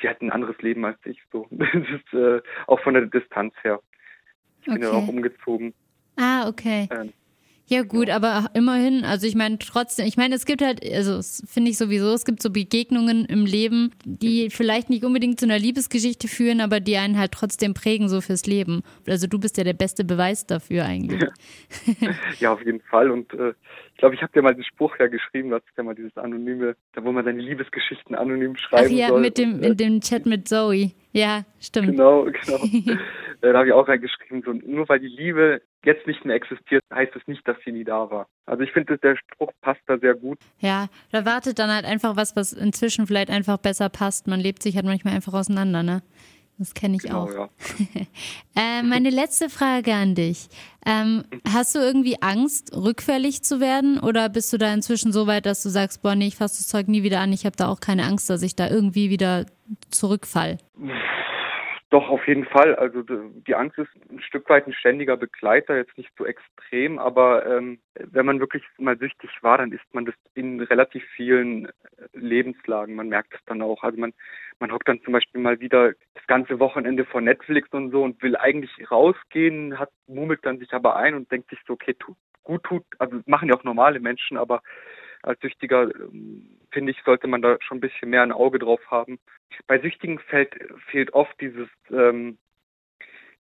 [0.00, 1.46] sie hat ein anderes Leben als ich, so.
[1.50, 3.80] Das ist äh, auch von der Distanz her.
[4.60, 4.78] Ich okay.
[4.78, 5.74] bin ja auch umgezogen.
[6.16, 6.88] Ah, okay.
[6.90, 7.12] Ähm,
[7.68, 11.70] ja, gut, aber immerhin, also ich meine trotzdem, ich meine, es gibt halt, also finde
[11.70, 16.28] ich sowieso, es gibt so Begegnungen im Leben, die vielleicht nicht unbedingt zu einer Liebesgeschichte
[16.28, 18.82] führen, aber die einen halt trotzdem prägen, so fürs Leben.
[19.06, 21.20] Also du bist ja der beste Beweis dafür eigentlich.
[22.00, 23.10] Ja, ja auf jeden Fall.
[23.10, 23.50] Und äh,
[23.92, 26.16] ich glaube, ich habe dir mal den Spruch ja geschrieben, das ist ja mal dieses
[26.16, 29.20] anonyme, da wo man seine Liebesgeschichten anonym schreiben Ach ja, soll.
[29.20, 30.92] mit dem, in dem Chat mit Zoe.
[31.12, 31.88] Ja, stimmt.
[31.88, 32.62] Genau, genau.
[33.40, 37.14] da habe ich auch reingeschrieben, so, nur weil die Liebe jetzt nicht mehr existiert, heißt
[37.16, 38.26] es nicht, dass sie nie da war.
[38.46, 40.38] Also ich finde, der Spruch passt da sehr gut.
[40.58, 44.26] Ja, da wartet dann halt einfach was, was inzwischen vielleicht einfach besser passt.
[44.26, 46.02] Man lebt sich halt manchmal einfach auseinander, ne?
[46.58, 47.32] Das kenne ich genau, auch.
[47.32, 47.48] Ja.
[48.56, 50.48] äh, meine letzte Frage an dich.
[50.84, 54.00] Ähm, hast du irgendwie Angst, rückfällig zu werden?
[54.00, 56.66] Oder bist du da inzwischen so weit, dass du sagst, boah, nee, ich fasse das
[56.66, 59.46] Zeug nie wieder an, ich habe da auch keine Angst, dass ich da irgendwie wieder
[59.90, 60.58] zurückfall?
[61.90, 62.74] Doch, auf jeden Fall.
[62.74, 67.46] Also die Angst ist ein Stück weit ein ständiger Begleiter, jetzt nicht so extrem, aber
[67.46, 71.70] ähm, wenn man wirklich mal süchtig war, dann ist man das in relativ vielen äh,
[72.12, 72.94] Lebenslagen.
[72.94, 73.82] Man merkt es dann auch.
[73.82, 74.12] Also man,
[74.58, 78.22] man hockt dann zum Beispiel mal wieder das ganze Wochenende vor Netflix und so und
[78.22, 82.14] will eigentlich rausgehen, hat, murmelt dann sich aber ein und denkt sich so, okay, tu,
[82.44, 84.60] gut tut, also machen ja auch normale Menschen, aber
[85.22, 88.80] als Süchtiger, ähm, finde ich, sollte man da schon ein bisschen mehr ein Auge drauf
[88.90, 89.18] haben.
[89.66, 90.54] Bei Süchtigen fällt,
[90.90, 92.38] fehlt oft dieses, ähm,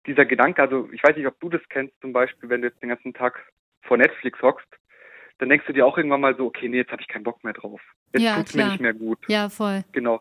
[0.07, 2.81] dieser Gedanke, also ich weiß nicht, ob du das kennst, zum Beispiel, wenn du jetzt
[2.81, 3.41] den ganzen Tag
[3.83, 4.69] vor Netflix hockst,
[5.39, 7.43] dann denkst du dir auch irgendwann mal so, okay, nee, jetzt habe ich keinen Bock
[7.45, 7.81] mehr drauf.
[8.13, 8.67] Jetzt ja, tut's klar.
[8.67, 9.19] mir nicht mehr gut.
[9.29, 9.85] Ja, voll.
[9.93, 10.21] Genau.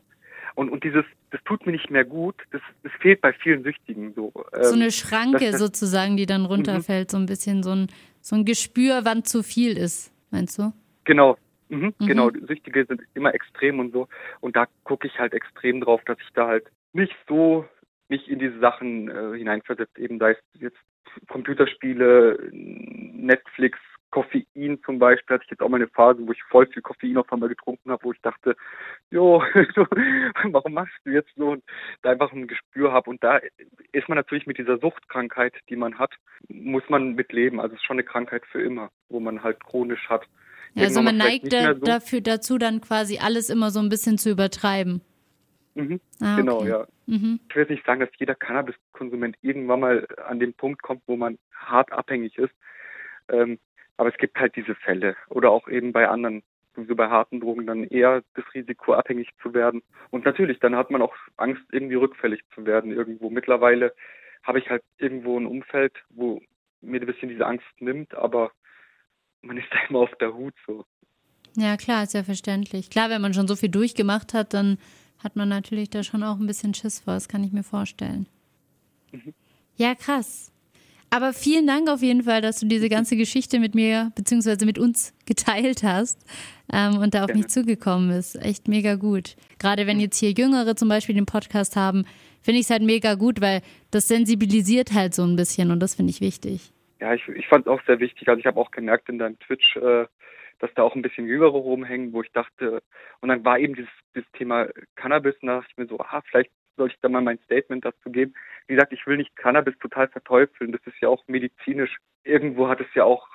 [0.56, 4.14] Und, und dieses, das tut mir nicht mehr gut, das, das fehlt bei vielen Süchtigen
[4.14, 4.32] so.
[4.54, 6.48] Ähm, so eine Schranke das, sozusagen, die dann mhm.
[6.48, 7.12] runterfällt, mhm.
[7.12, 7.88] so ein bisschen so ein,
[8.22, 10.74] so ein Gespür, wann zu viel ist, meinst du?
[11.04, 11.38] Genau,
[11.70, 12.08] Mhm, mhm.
[12.08, 14.08] Genau, Süchtige sind immer extrem und so.
[14.40, 17.66] Und da gucke ich halt extrem drauf, dass ich da halt nicht so
[18.08, 20.78] mich in diese Sachen äh, hineinversetze, eben sei es jetzt
[21.28, 23.80] Computerspiele, Netflix,
[24.16, 27.18] Koffein zum Beispiel hatte ich jetzt auch mal eine Phase, wo ich voll viel Koffein
[27.18, 28.56] auf einmal getrunken habe, wo ich dachte,
[29.12, 29.44] jo,
[30.52, 31.50] warum machst du jetzt so?
[31.50, 31.64] Und
[32.02, 33.10] da einfach ein Gespür habe.
[33.10, 33.42] Und da
[33.92, 36.14] ist man natürlich mit dieser Suchtkrankheit, die man hat,
[36.48, 37.60] muss man mit leben.
[37.60, 40.26] Also es ist schon eine Krankheit für immer, wo man halt chronisch hat.
[40.76, 41.80] Ja, also man neigt da, so.
[41.80, 45.02] dafür dazu, dann quasi alles immer so ein bisschen zu übertreiben.
[45.74, 46.70] Mhm, ah, genau, okay.
[46.70, 46.88] ja.
[47.08, 47.40] Mhm.
[47.50, 51.38] Ich will nicht sagen, dass jeder Cannabiskonsument irgendwann mal an den Punkt kommt, wo man
[51.54, 52.54] hart abhängig ist.
[53.30, 53.58] Ähm,
[53.98, 56.44] aber es gibt halt diese Fälle oder auch eben bei anderen,
[56.76, 59.82] so bei harten Drogen dann eher das Risiko abhängig zu werden.
[60.12, 63.30] Und natürlich, dann hat man auch Angst, irgendwie rückfällig zu werden irgendwo.
[63.30, 63.94] Mittlerweile
[64.44, 66.42] habe ich halt irgendwo ein Umfeld, wo
[66.82, 68.52] mir ein bisschen diese Angst nimmt, aber
[69.46, 70.86] man ist da immer auf der Hut so.
[71.56, 72.90] Ja, klar, ist ja verständlich.
[72.90, 74.78] Klar, wenn man schon so viel durchgemacht hat, dann
[75.20, 78.28] hat man natürlich da schon auch ein bisschen Schiss vor, das kann ich mir vorstellen.
[79.12, 79.34] Mhm.
[79.78, 80.52] Ja, krass.
[81.10, 84.66] Aber vielen Dank auf jeden Fall, dass du diese ganze Geschichte mit mir bzw.
[84.66, 86.26] mit uns geteilt hast
[86.74, 87.38] ähm, und da auf ja.
[87.38, 88.36] mich zugekommen bist.
[88.36, 89.38] Echt mega gut.
[89.58, 92.06] Gerade wenn jetzt hier Jüngere zum Beispiel den Podcast haben,
[92.42, 95.96] finde ich es halt mega gut, weil das sensibilisiert halt so ein bisschen und das
[95.96, 96.74] finde ich wichtig.
[97.06, 98.28] Ja, ich, ich fand es auch sehr wichtig.
[98.28, 100.08] Also ich habe auch gemerkt in deinem Twitch, äh,
[100.58, 102.82] dass da auch ein bisschen Jüngere rumhängen, wo ich dachte,
[103.22, 106.24] und dann war eben dieses, dieses Thema Cannabis, und da dachte ich mir so, ah,
[106.28, 108.34] vielleicht soll ich da mal mein Statement dazu geben.
[108.66, 110.72] Wie gesagt, ich will nicht Cannabis total verteufeln.
[110.72, 111.96] Das ist ja auch medizinisch.
[112.24, 113.28] Irgendwo hat es ja auch,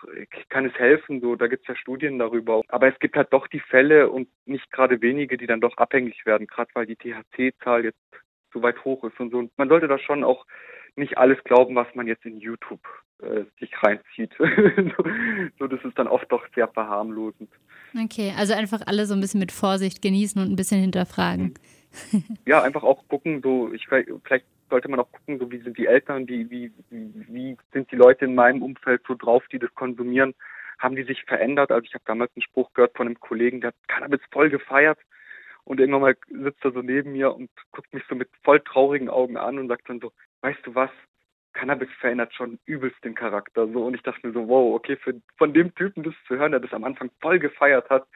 [0.49, 2.63] kann es helfen, so, da gibt es ja Studien darüber.
[2.67, 6.27] Aber es gibt halt doch die Fälle und nicht gerade wenige, die dann doch abhängig
[6.27, 8.03] werden, gerade weil die THC-Zahl jetzt
[8.53, 9.39] so weit hoch ist und so.
[9.39, 10.45] Und man sollte da schon auch
[10.97, 12.83] nicht alles glauben, was man jetzt in YouTube
[13.23, 14.33] äh, sich reinzieht.
[14.39, 15.05] so,
[15.59, 17.51] so, das ist dann oft doch sehr verharmlosend.
[18.05, 21.55] Okay, also einfach alle so ein bisschen mit Vorsicht genießen und ein bisschen hinterfragen.
[22.47, 25.87] Ja, einfach auch gucken, so ich vielleicht sollte man auch gucken, so wie sind die
[25.87, 30.35] Eltern, wie, wie, wie sind die Leute in meinem Umfeld so drauf, die das konsumieren,
[30.79, 31.73] haben die sich verändert?
[31.73, 34.99] Also ich habe damals einen Spruch gehört von einem Kollegen, der hat Cannabis voll gefeiert
[35.65, 39.11] und irgendwann mal sitzt er so neben mir und guckt mich so mit voll traurigen
[39.11, 40.13] Augen an und sagt dann so,
[40.43, 40.91] weißt du was,
[41.61, 43.69] Cannabis verändert schon übelst den Charakter.
[43.69, 46.53] So, und ich dachte mir so, wow, okay, für, von dem Typen das zu hören,
[46.53, 48.07] der das am Anfang voll gefeiert hat,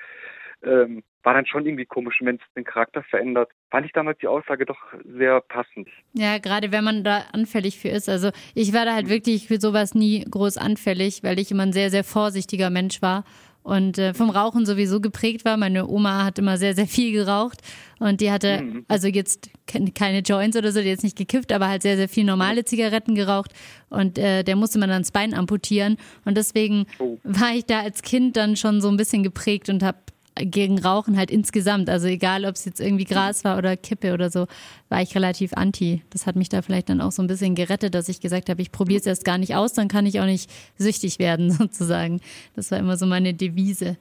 [0.63, 3.51] ähm, war dann schon irgendwie komisch, wenn es den Charakter verändert.
[3.71, 5.89] Fand ich damals die Aussage doch sehr passend.
[6.15, 8.09] Ja, gerade wenn man da anfällig für ist.
[8.09, 11.73] Also ich war da halt wirklich für sowas nie groß anfällig, weil ich immer ein
[11.73, 13.25] sehr, sehr vorsichtiger Mensch war
[13.65, 15.57] und äh, vom Rauchen sowieso geprägt war.
[15.57, 17.61] Meine Oma hat immer sehr, sehr viel geraucht
[17.99, 18.85] und die hatte mhm.
[18.87, 19.51] also jetzt
[19.95, 23.15] keine Joints oder so, die jetzt nicht gekifft, aber halt sehr, sehr viel normale Zigaretten
[23.15, 23.53] geraucht
[23.89, 25.97] und äh, der musste man dann das Bein amputieren
[26.27, 27.19] und deswegen oh.
[27.25, 29.97] war ich da als Kind dann schon so ein bisschen geprägt und habe
[30.37, 34.31] gegen Rauchen halt insgesamt, also egal ob es jetzt irgendwie Gras war oder Kippe oder
[34.31, 34.47] so,
[34.89, 36.03] war ich relativ anti.
[36.11, 38.61] Das hat mich da vielleicht dann auch so ein bisschen gerettet, dass ich gesagt habe,
[38.61, 42.21] ich probiere es erst gar nicht aus, dann kann ich auch nicht süchtig werden sozusagen.
[42.57, 43.97] Das war immer so meine Devise.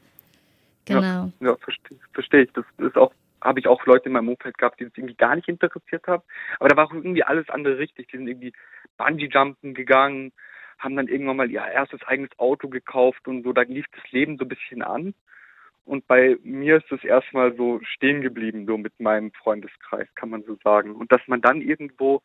[0.85, 1.01] Genau.
[1.01, 2.51] Ja, ja verstehe versteh ich.
[2.53, 3.13] Das ist auch
[3.43, 6.23] habe ich auch Leute in meinem Umfeld gehabt, die das irgendwie gar nicht interessiert haben.
[6.59, 8.07] Aber da war auch irgendwie alles andere richtig.
[8.07, 8.53] Die sind irgendwie
[8.97, 10.31] Bungee-Jumpen gegangen,
[10.79, 13.51] haben dann irgendwann mal ihr erstes eigenes Auto gekauft und so.
[13.51, 15.13] Da lief das Leben so ein bisschen an.
[15.85, 20.43] Und bei mir ist es erstmal so stehen geblieben, so mit meinem Freundeskreis, kann man
[20.43, 20.95] so sagen.
[20.95, 22.21] Und dass man dann irgendwo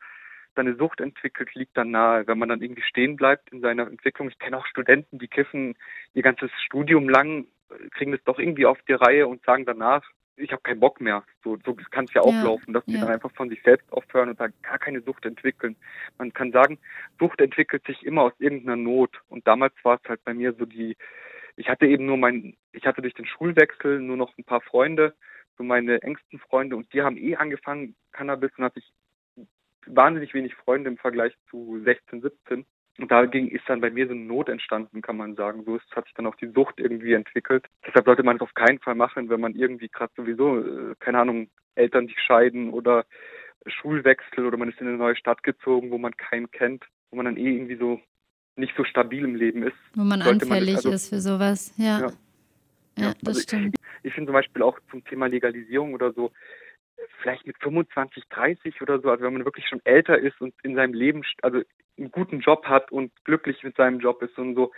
[0.55, 4.29] seine Sucht entwickelt, liegt dann nahe, wenn man dann irgendwie stehen bleibt in seiner Entwicklung.
[4.29, 5.75] Ich kenne auch Studenten, die kiffen
[6.13, 7.45] ihr ganzes Studium lang,
[7.91, 10.03] kriegen das doch irgendwie auf die Reihe und sagen danach,
[10.39, 11.23] ich habe keinen Bock mehr.
[11.43, 13.01] So, so kann es ja auch ja, laufen, dass die ja.
[13.01, 15.75] dann einfach von sich selbst aufhören und da gar keine Sucht entwickeln.
[16.17, 16.79] Man kann sagen,
[17.19, 19.19] Sucht entwickelt sich immer aus irgendeiner Not.
[19.27, 20.95] Und damals war es halt bei mir so die
[21.59, 25.13] ich hatte eben nur mein, ich hatte durch den Schulwechsel nur noch ein paar Freunde,
[25.57, 28.93] so meine engsten Freunde und die haben eh angefangen Cannabis und hatte ich
[29.85, 32.65] wahnsinnig wenig Freunde im Vergleich zu 16, 17.
[32.99, 35.63] Und dagegen ist dann bei mir so eine Not entstanden, kann man sagen.
[35.65, 37.65] So ist, hat sich dann auch die Sucht irgendwie entwickelt.
[37.85, 41.19] Deshalb sollte man es auf keinen Fall machen, wenn man irgendwie gerade sowieso, äh, keine
[41.19, 43.05] Ahnung, Eltern sich scheiden oder
[43.67, 47.25] Schulwechsel oder man ist in eine neue Stadt gezogen, wo man keinen kennt, wo man
[47.25, 48.01] dann eh irgendwie so
[48.55, 49.77] nicht so stabil im Leben ist.
[49.95, 51.99] Wo man anfällig man also, ist für sowas, ja.
[51.99, 52.11] Ja,
[52.97, 53.75] ja das also stimmt.
[53.75, 56.31] Ich, ich finde zum Beispiel auch zum Thema Legalisierung oder so,
[57.21, 60.75] vielleicht mit 25, 30 oder so, also wenn man wirklich schon älter ist und in
[60.75, 61.61] seinem Leben, also
[61.97, 64.71] einen guten Job hat und glücklich mit seinem Job ist und so,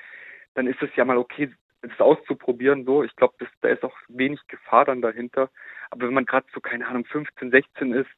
[0.53, 1.51] dann ist es ja mal okay,
[1.81, 3.03] das auszuprobieren, so.
[3.03, 5.49] Ich glaube, da ist auch wenig Gefahr dann dahinter.
[5.89, 8.09] Aber wenn man gerade so, keine Ahnung, 15, 16 ist,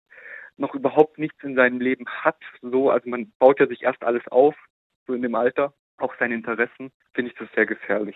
[0.57, 4.27] noch überhaupt nichts in seinem Leben hat, so, also man baut ja sich erst alles
[4.27, 4.55] auf,
[5.07, 8.15] so in dem Alter, auch seine Interessen, finde ich das sehr gefährlich.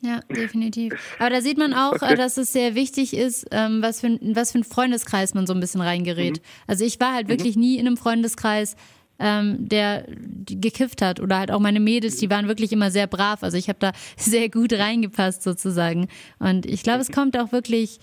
[0.00, 0.92] Ja, definitiv.
[1.18, 2.14] Aber da sieht man auch, okay.
[2.14, 5.60] dass es sehr wichtig ist, ähm, was, für, was für ein Freundeskreis man so ein
[5.60, 6.38] bisschen reingerät.
[6.38, 6.42] Mhm.
[6.66, 7.32] Also ich war halt mhm.
[7.32, 8.76] wirklich nie in einem Freundeskreis,
[9.18, 10.06] ähm, der
[10.44, 13.42] gekifft hat oder halt auch meine Mädels, die waren wirklich immer sehr brav.
[13.42, 16.08] Also ich habe da sehr gut reingepasst sozusagen.
[16.38, 17.98] Und ich glaube, es kommt auch wirklich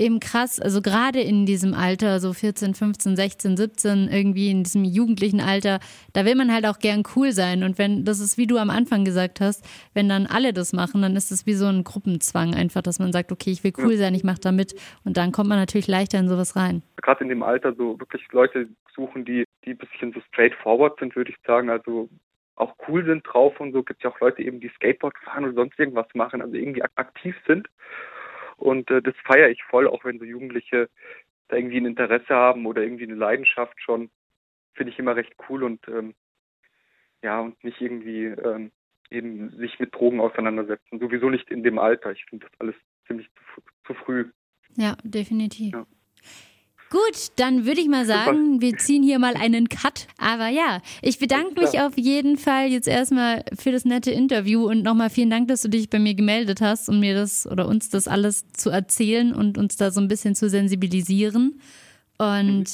[0.00, 4.84] eben krass, also gerade in diesem Alter, so 14, 15, 16, 17, irgendwie in diesem
[4.84, 5.78] jugendlichen Alter,
[6.14, 7.62] da will man halt auch gern cool sein.
[7.62, 11.02] Und wenn, das ist wie du am Anfang gesagt hast, wenn dann alle das machen,
[11.02, 13.96] dann ist es wie so ein Gruppenzwang einfach, dass man sagt, okay, ich will cool
[13.96, 14.74] sein, ich mache da mit.
[15.04, 16.82] Und dann kommt man natürlich leichter in sowas rein.
[17.02, 21.14] Gerade in dem Alter so wirklich Leute suchen, die, die ein bisschen so straightforward sind,
[21.14, 21.68] würde ich sagen.
[21.68, 22.08] Also
[22.56, 23.82] auch cool sind drauf und so.
[23.82, 27.36] Gibt ja auch Leute eben, die Skateboard fahren oder sonst irgendwas machen, also irgendwie aktiv
[27.46, 27.68] sind.
[28.60, 30.88] Und äh, das feiere ich voll, auch wenn so Jugendliche
[31.48, 34.10] da irgendwie ein Interesse haben oder irgendwie eine Leidenschaft schon,
[34.74, 36.14] finde ich immer recht cool und ähm,
[37.22, 38.70] ja, und nicht irgendwie ähm,
[39.10, 41.00] eben sich mit Drogen auseinandersetzen.
[41.00, 42.12] Sowieso nicht in dem Alter.
[42.12, 44.30] Ich finde das alles ziemlich zu, zu früh.
[44.76, 45.72] Ja, definitiv.
[45.72, 45.86] Ja.
[46.90, 48.62] Gut, dann würde ich mal sagen, Super.
[48.62, 50.08] wir ziehen hier mal einen Cut.
[50.18, 54.82] Aber ja, ich bedanke mich auf jeden Fall jetzt erstmal für das nette Interview und
[54.82, 57.90] nochmal vielen Dank, dass du dich bei mir gemeldet hast und mir das oder uns
[57.90, 61.60] das alles zu erzählen und uns da so ein bisschen zu sensibilisieren.
[62.18, 62.66] Und mhm.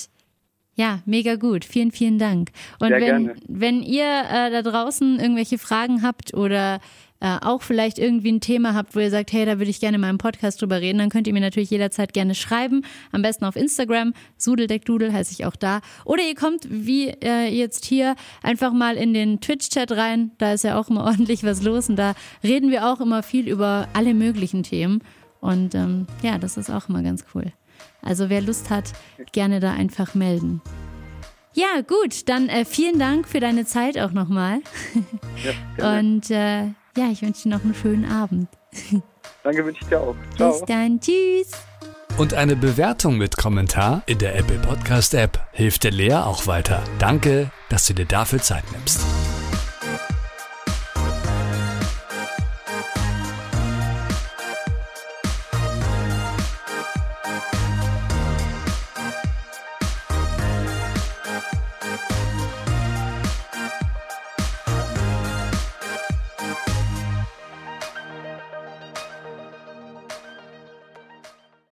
[0.76, 1.66] ja, mega gut.
[1.66, 2.52] Vielen, vielen Dank.
[2.78, 3.40] Und Sehr wenn, gerne.
[3.48, 6.80] wenn ihr äh, da draußen irgendwelche Fragen habt oder
[7.20, 9.98] äh, auch vielleicht irgendwie ein Thema habt, wo ihr sagt, hey, da würde ich gerne
[9.98, 12.82] mal im Podcast drüber reden, dann könnt ihr mir natürlich jederzeit gerne schreiben.
[13.12, 15.80] Am besten auf Instagram, Sudeldeckdudel heiße ich auch da.
[16.04, 20.32] Oder ihr kommt, wie äh, jetzt hier, einfach mal in den Twitch-Chat rein.
[20.38, 23.48] Da ist ja auch immer ordentlich was los und da reden wir auch immer viel
[23.48, 25.02] über alle möglichen Themen.
[25.40, 27.52] Und ähm, ja, das ist auch immer ganz cool.
[28.02, 28.92] Also wer Lust hat,
[29.32, 30.60] gerne da einfach melden.
[31.54, 34.60] Ja, gut, dann äh, vielen Dank für deine Zeit auch nochmal.
[35.78, 38.49] Ja, Und äh, ja, ich wünsche dir noch einen schönen Abend.
[39.42, 40.16] Danke, wünsche ich dir auch.
[40.36, 40.53] Ciao.
[40.53, 41.01] Bis dann.
[41.01, 41.51] Tschüss.
[42.18, 46.82] Und eine Bewertung mit Kommentar in der Apple Podcast App hilft der Lea auch weiter.
[46.99, 49.01] Danke, dass du dir dafür Zeit nimmst.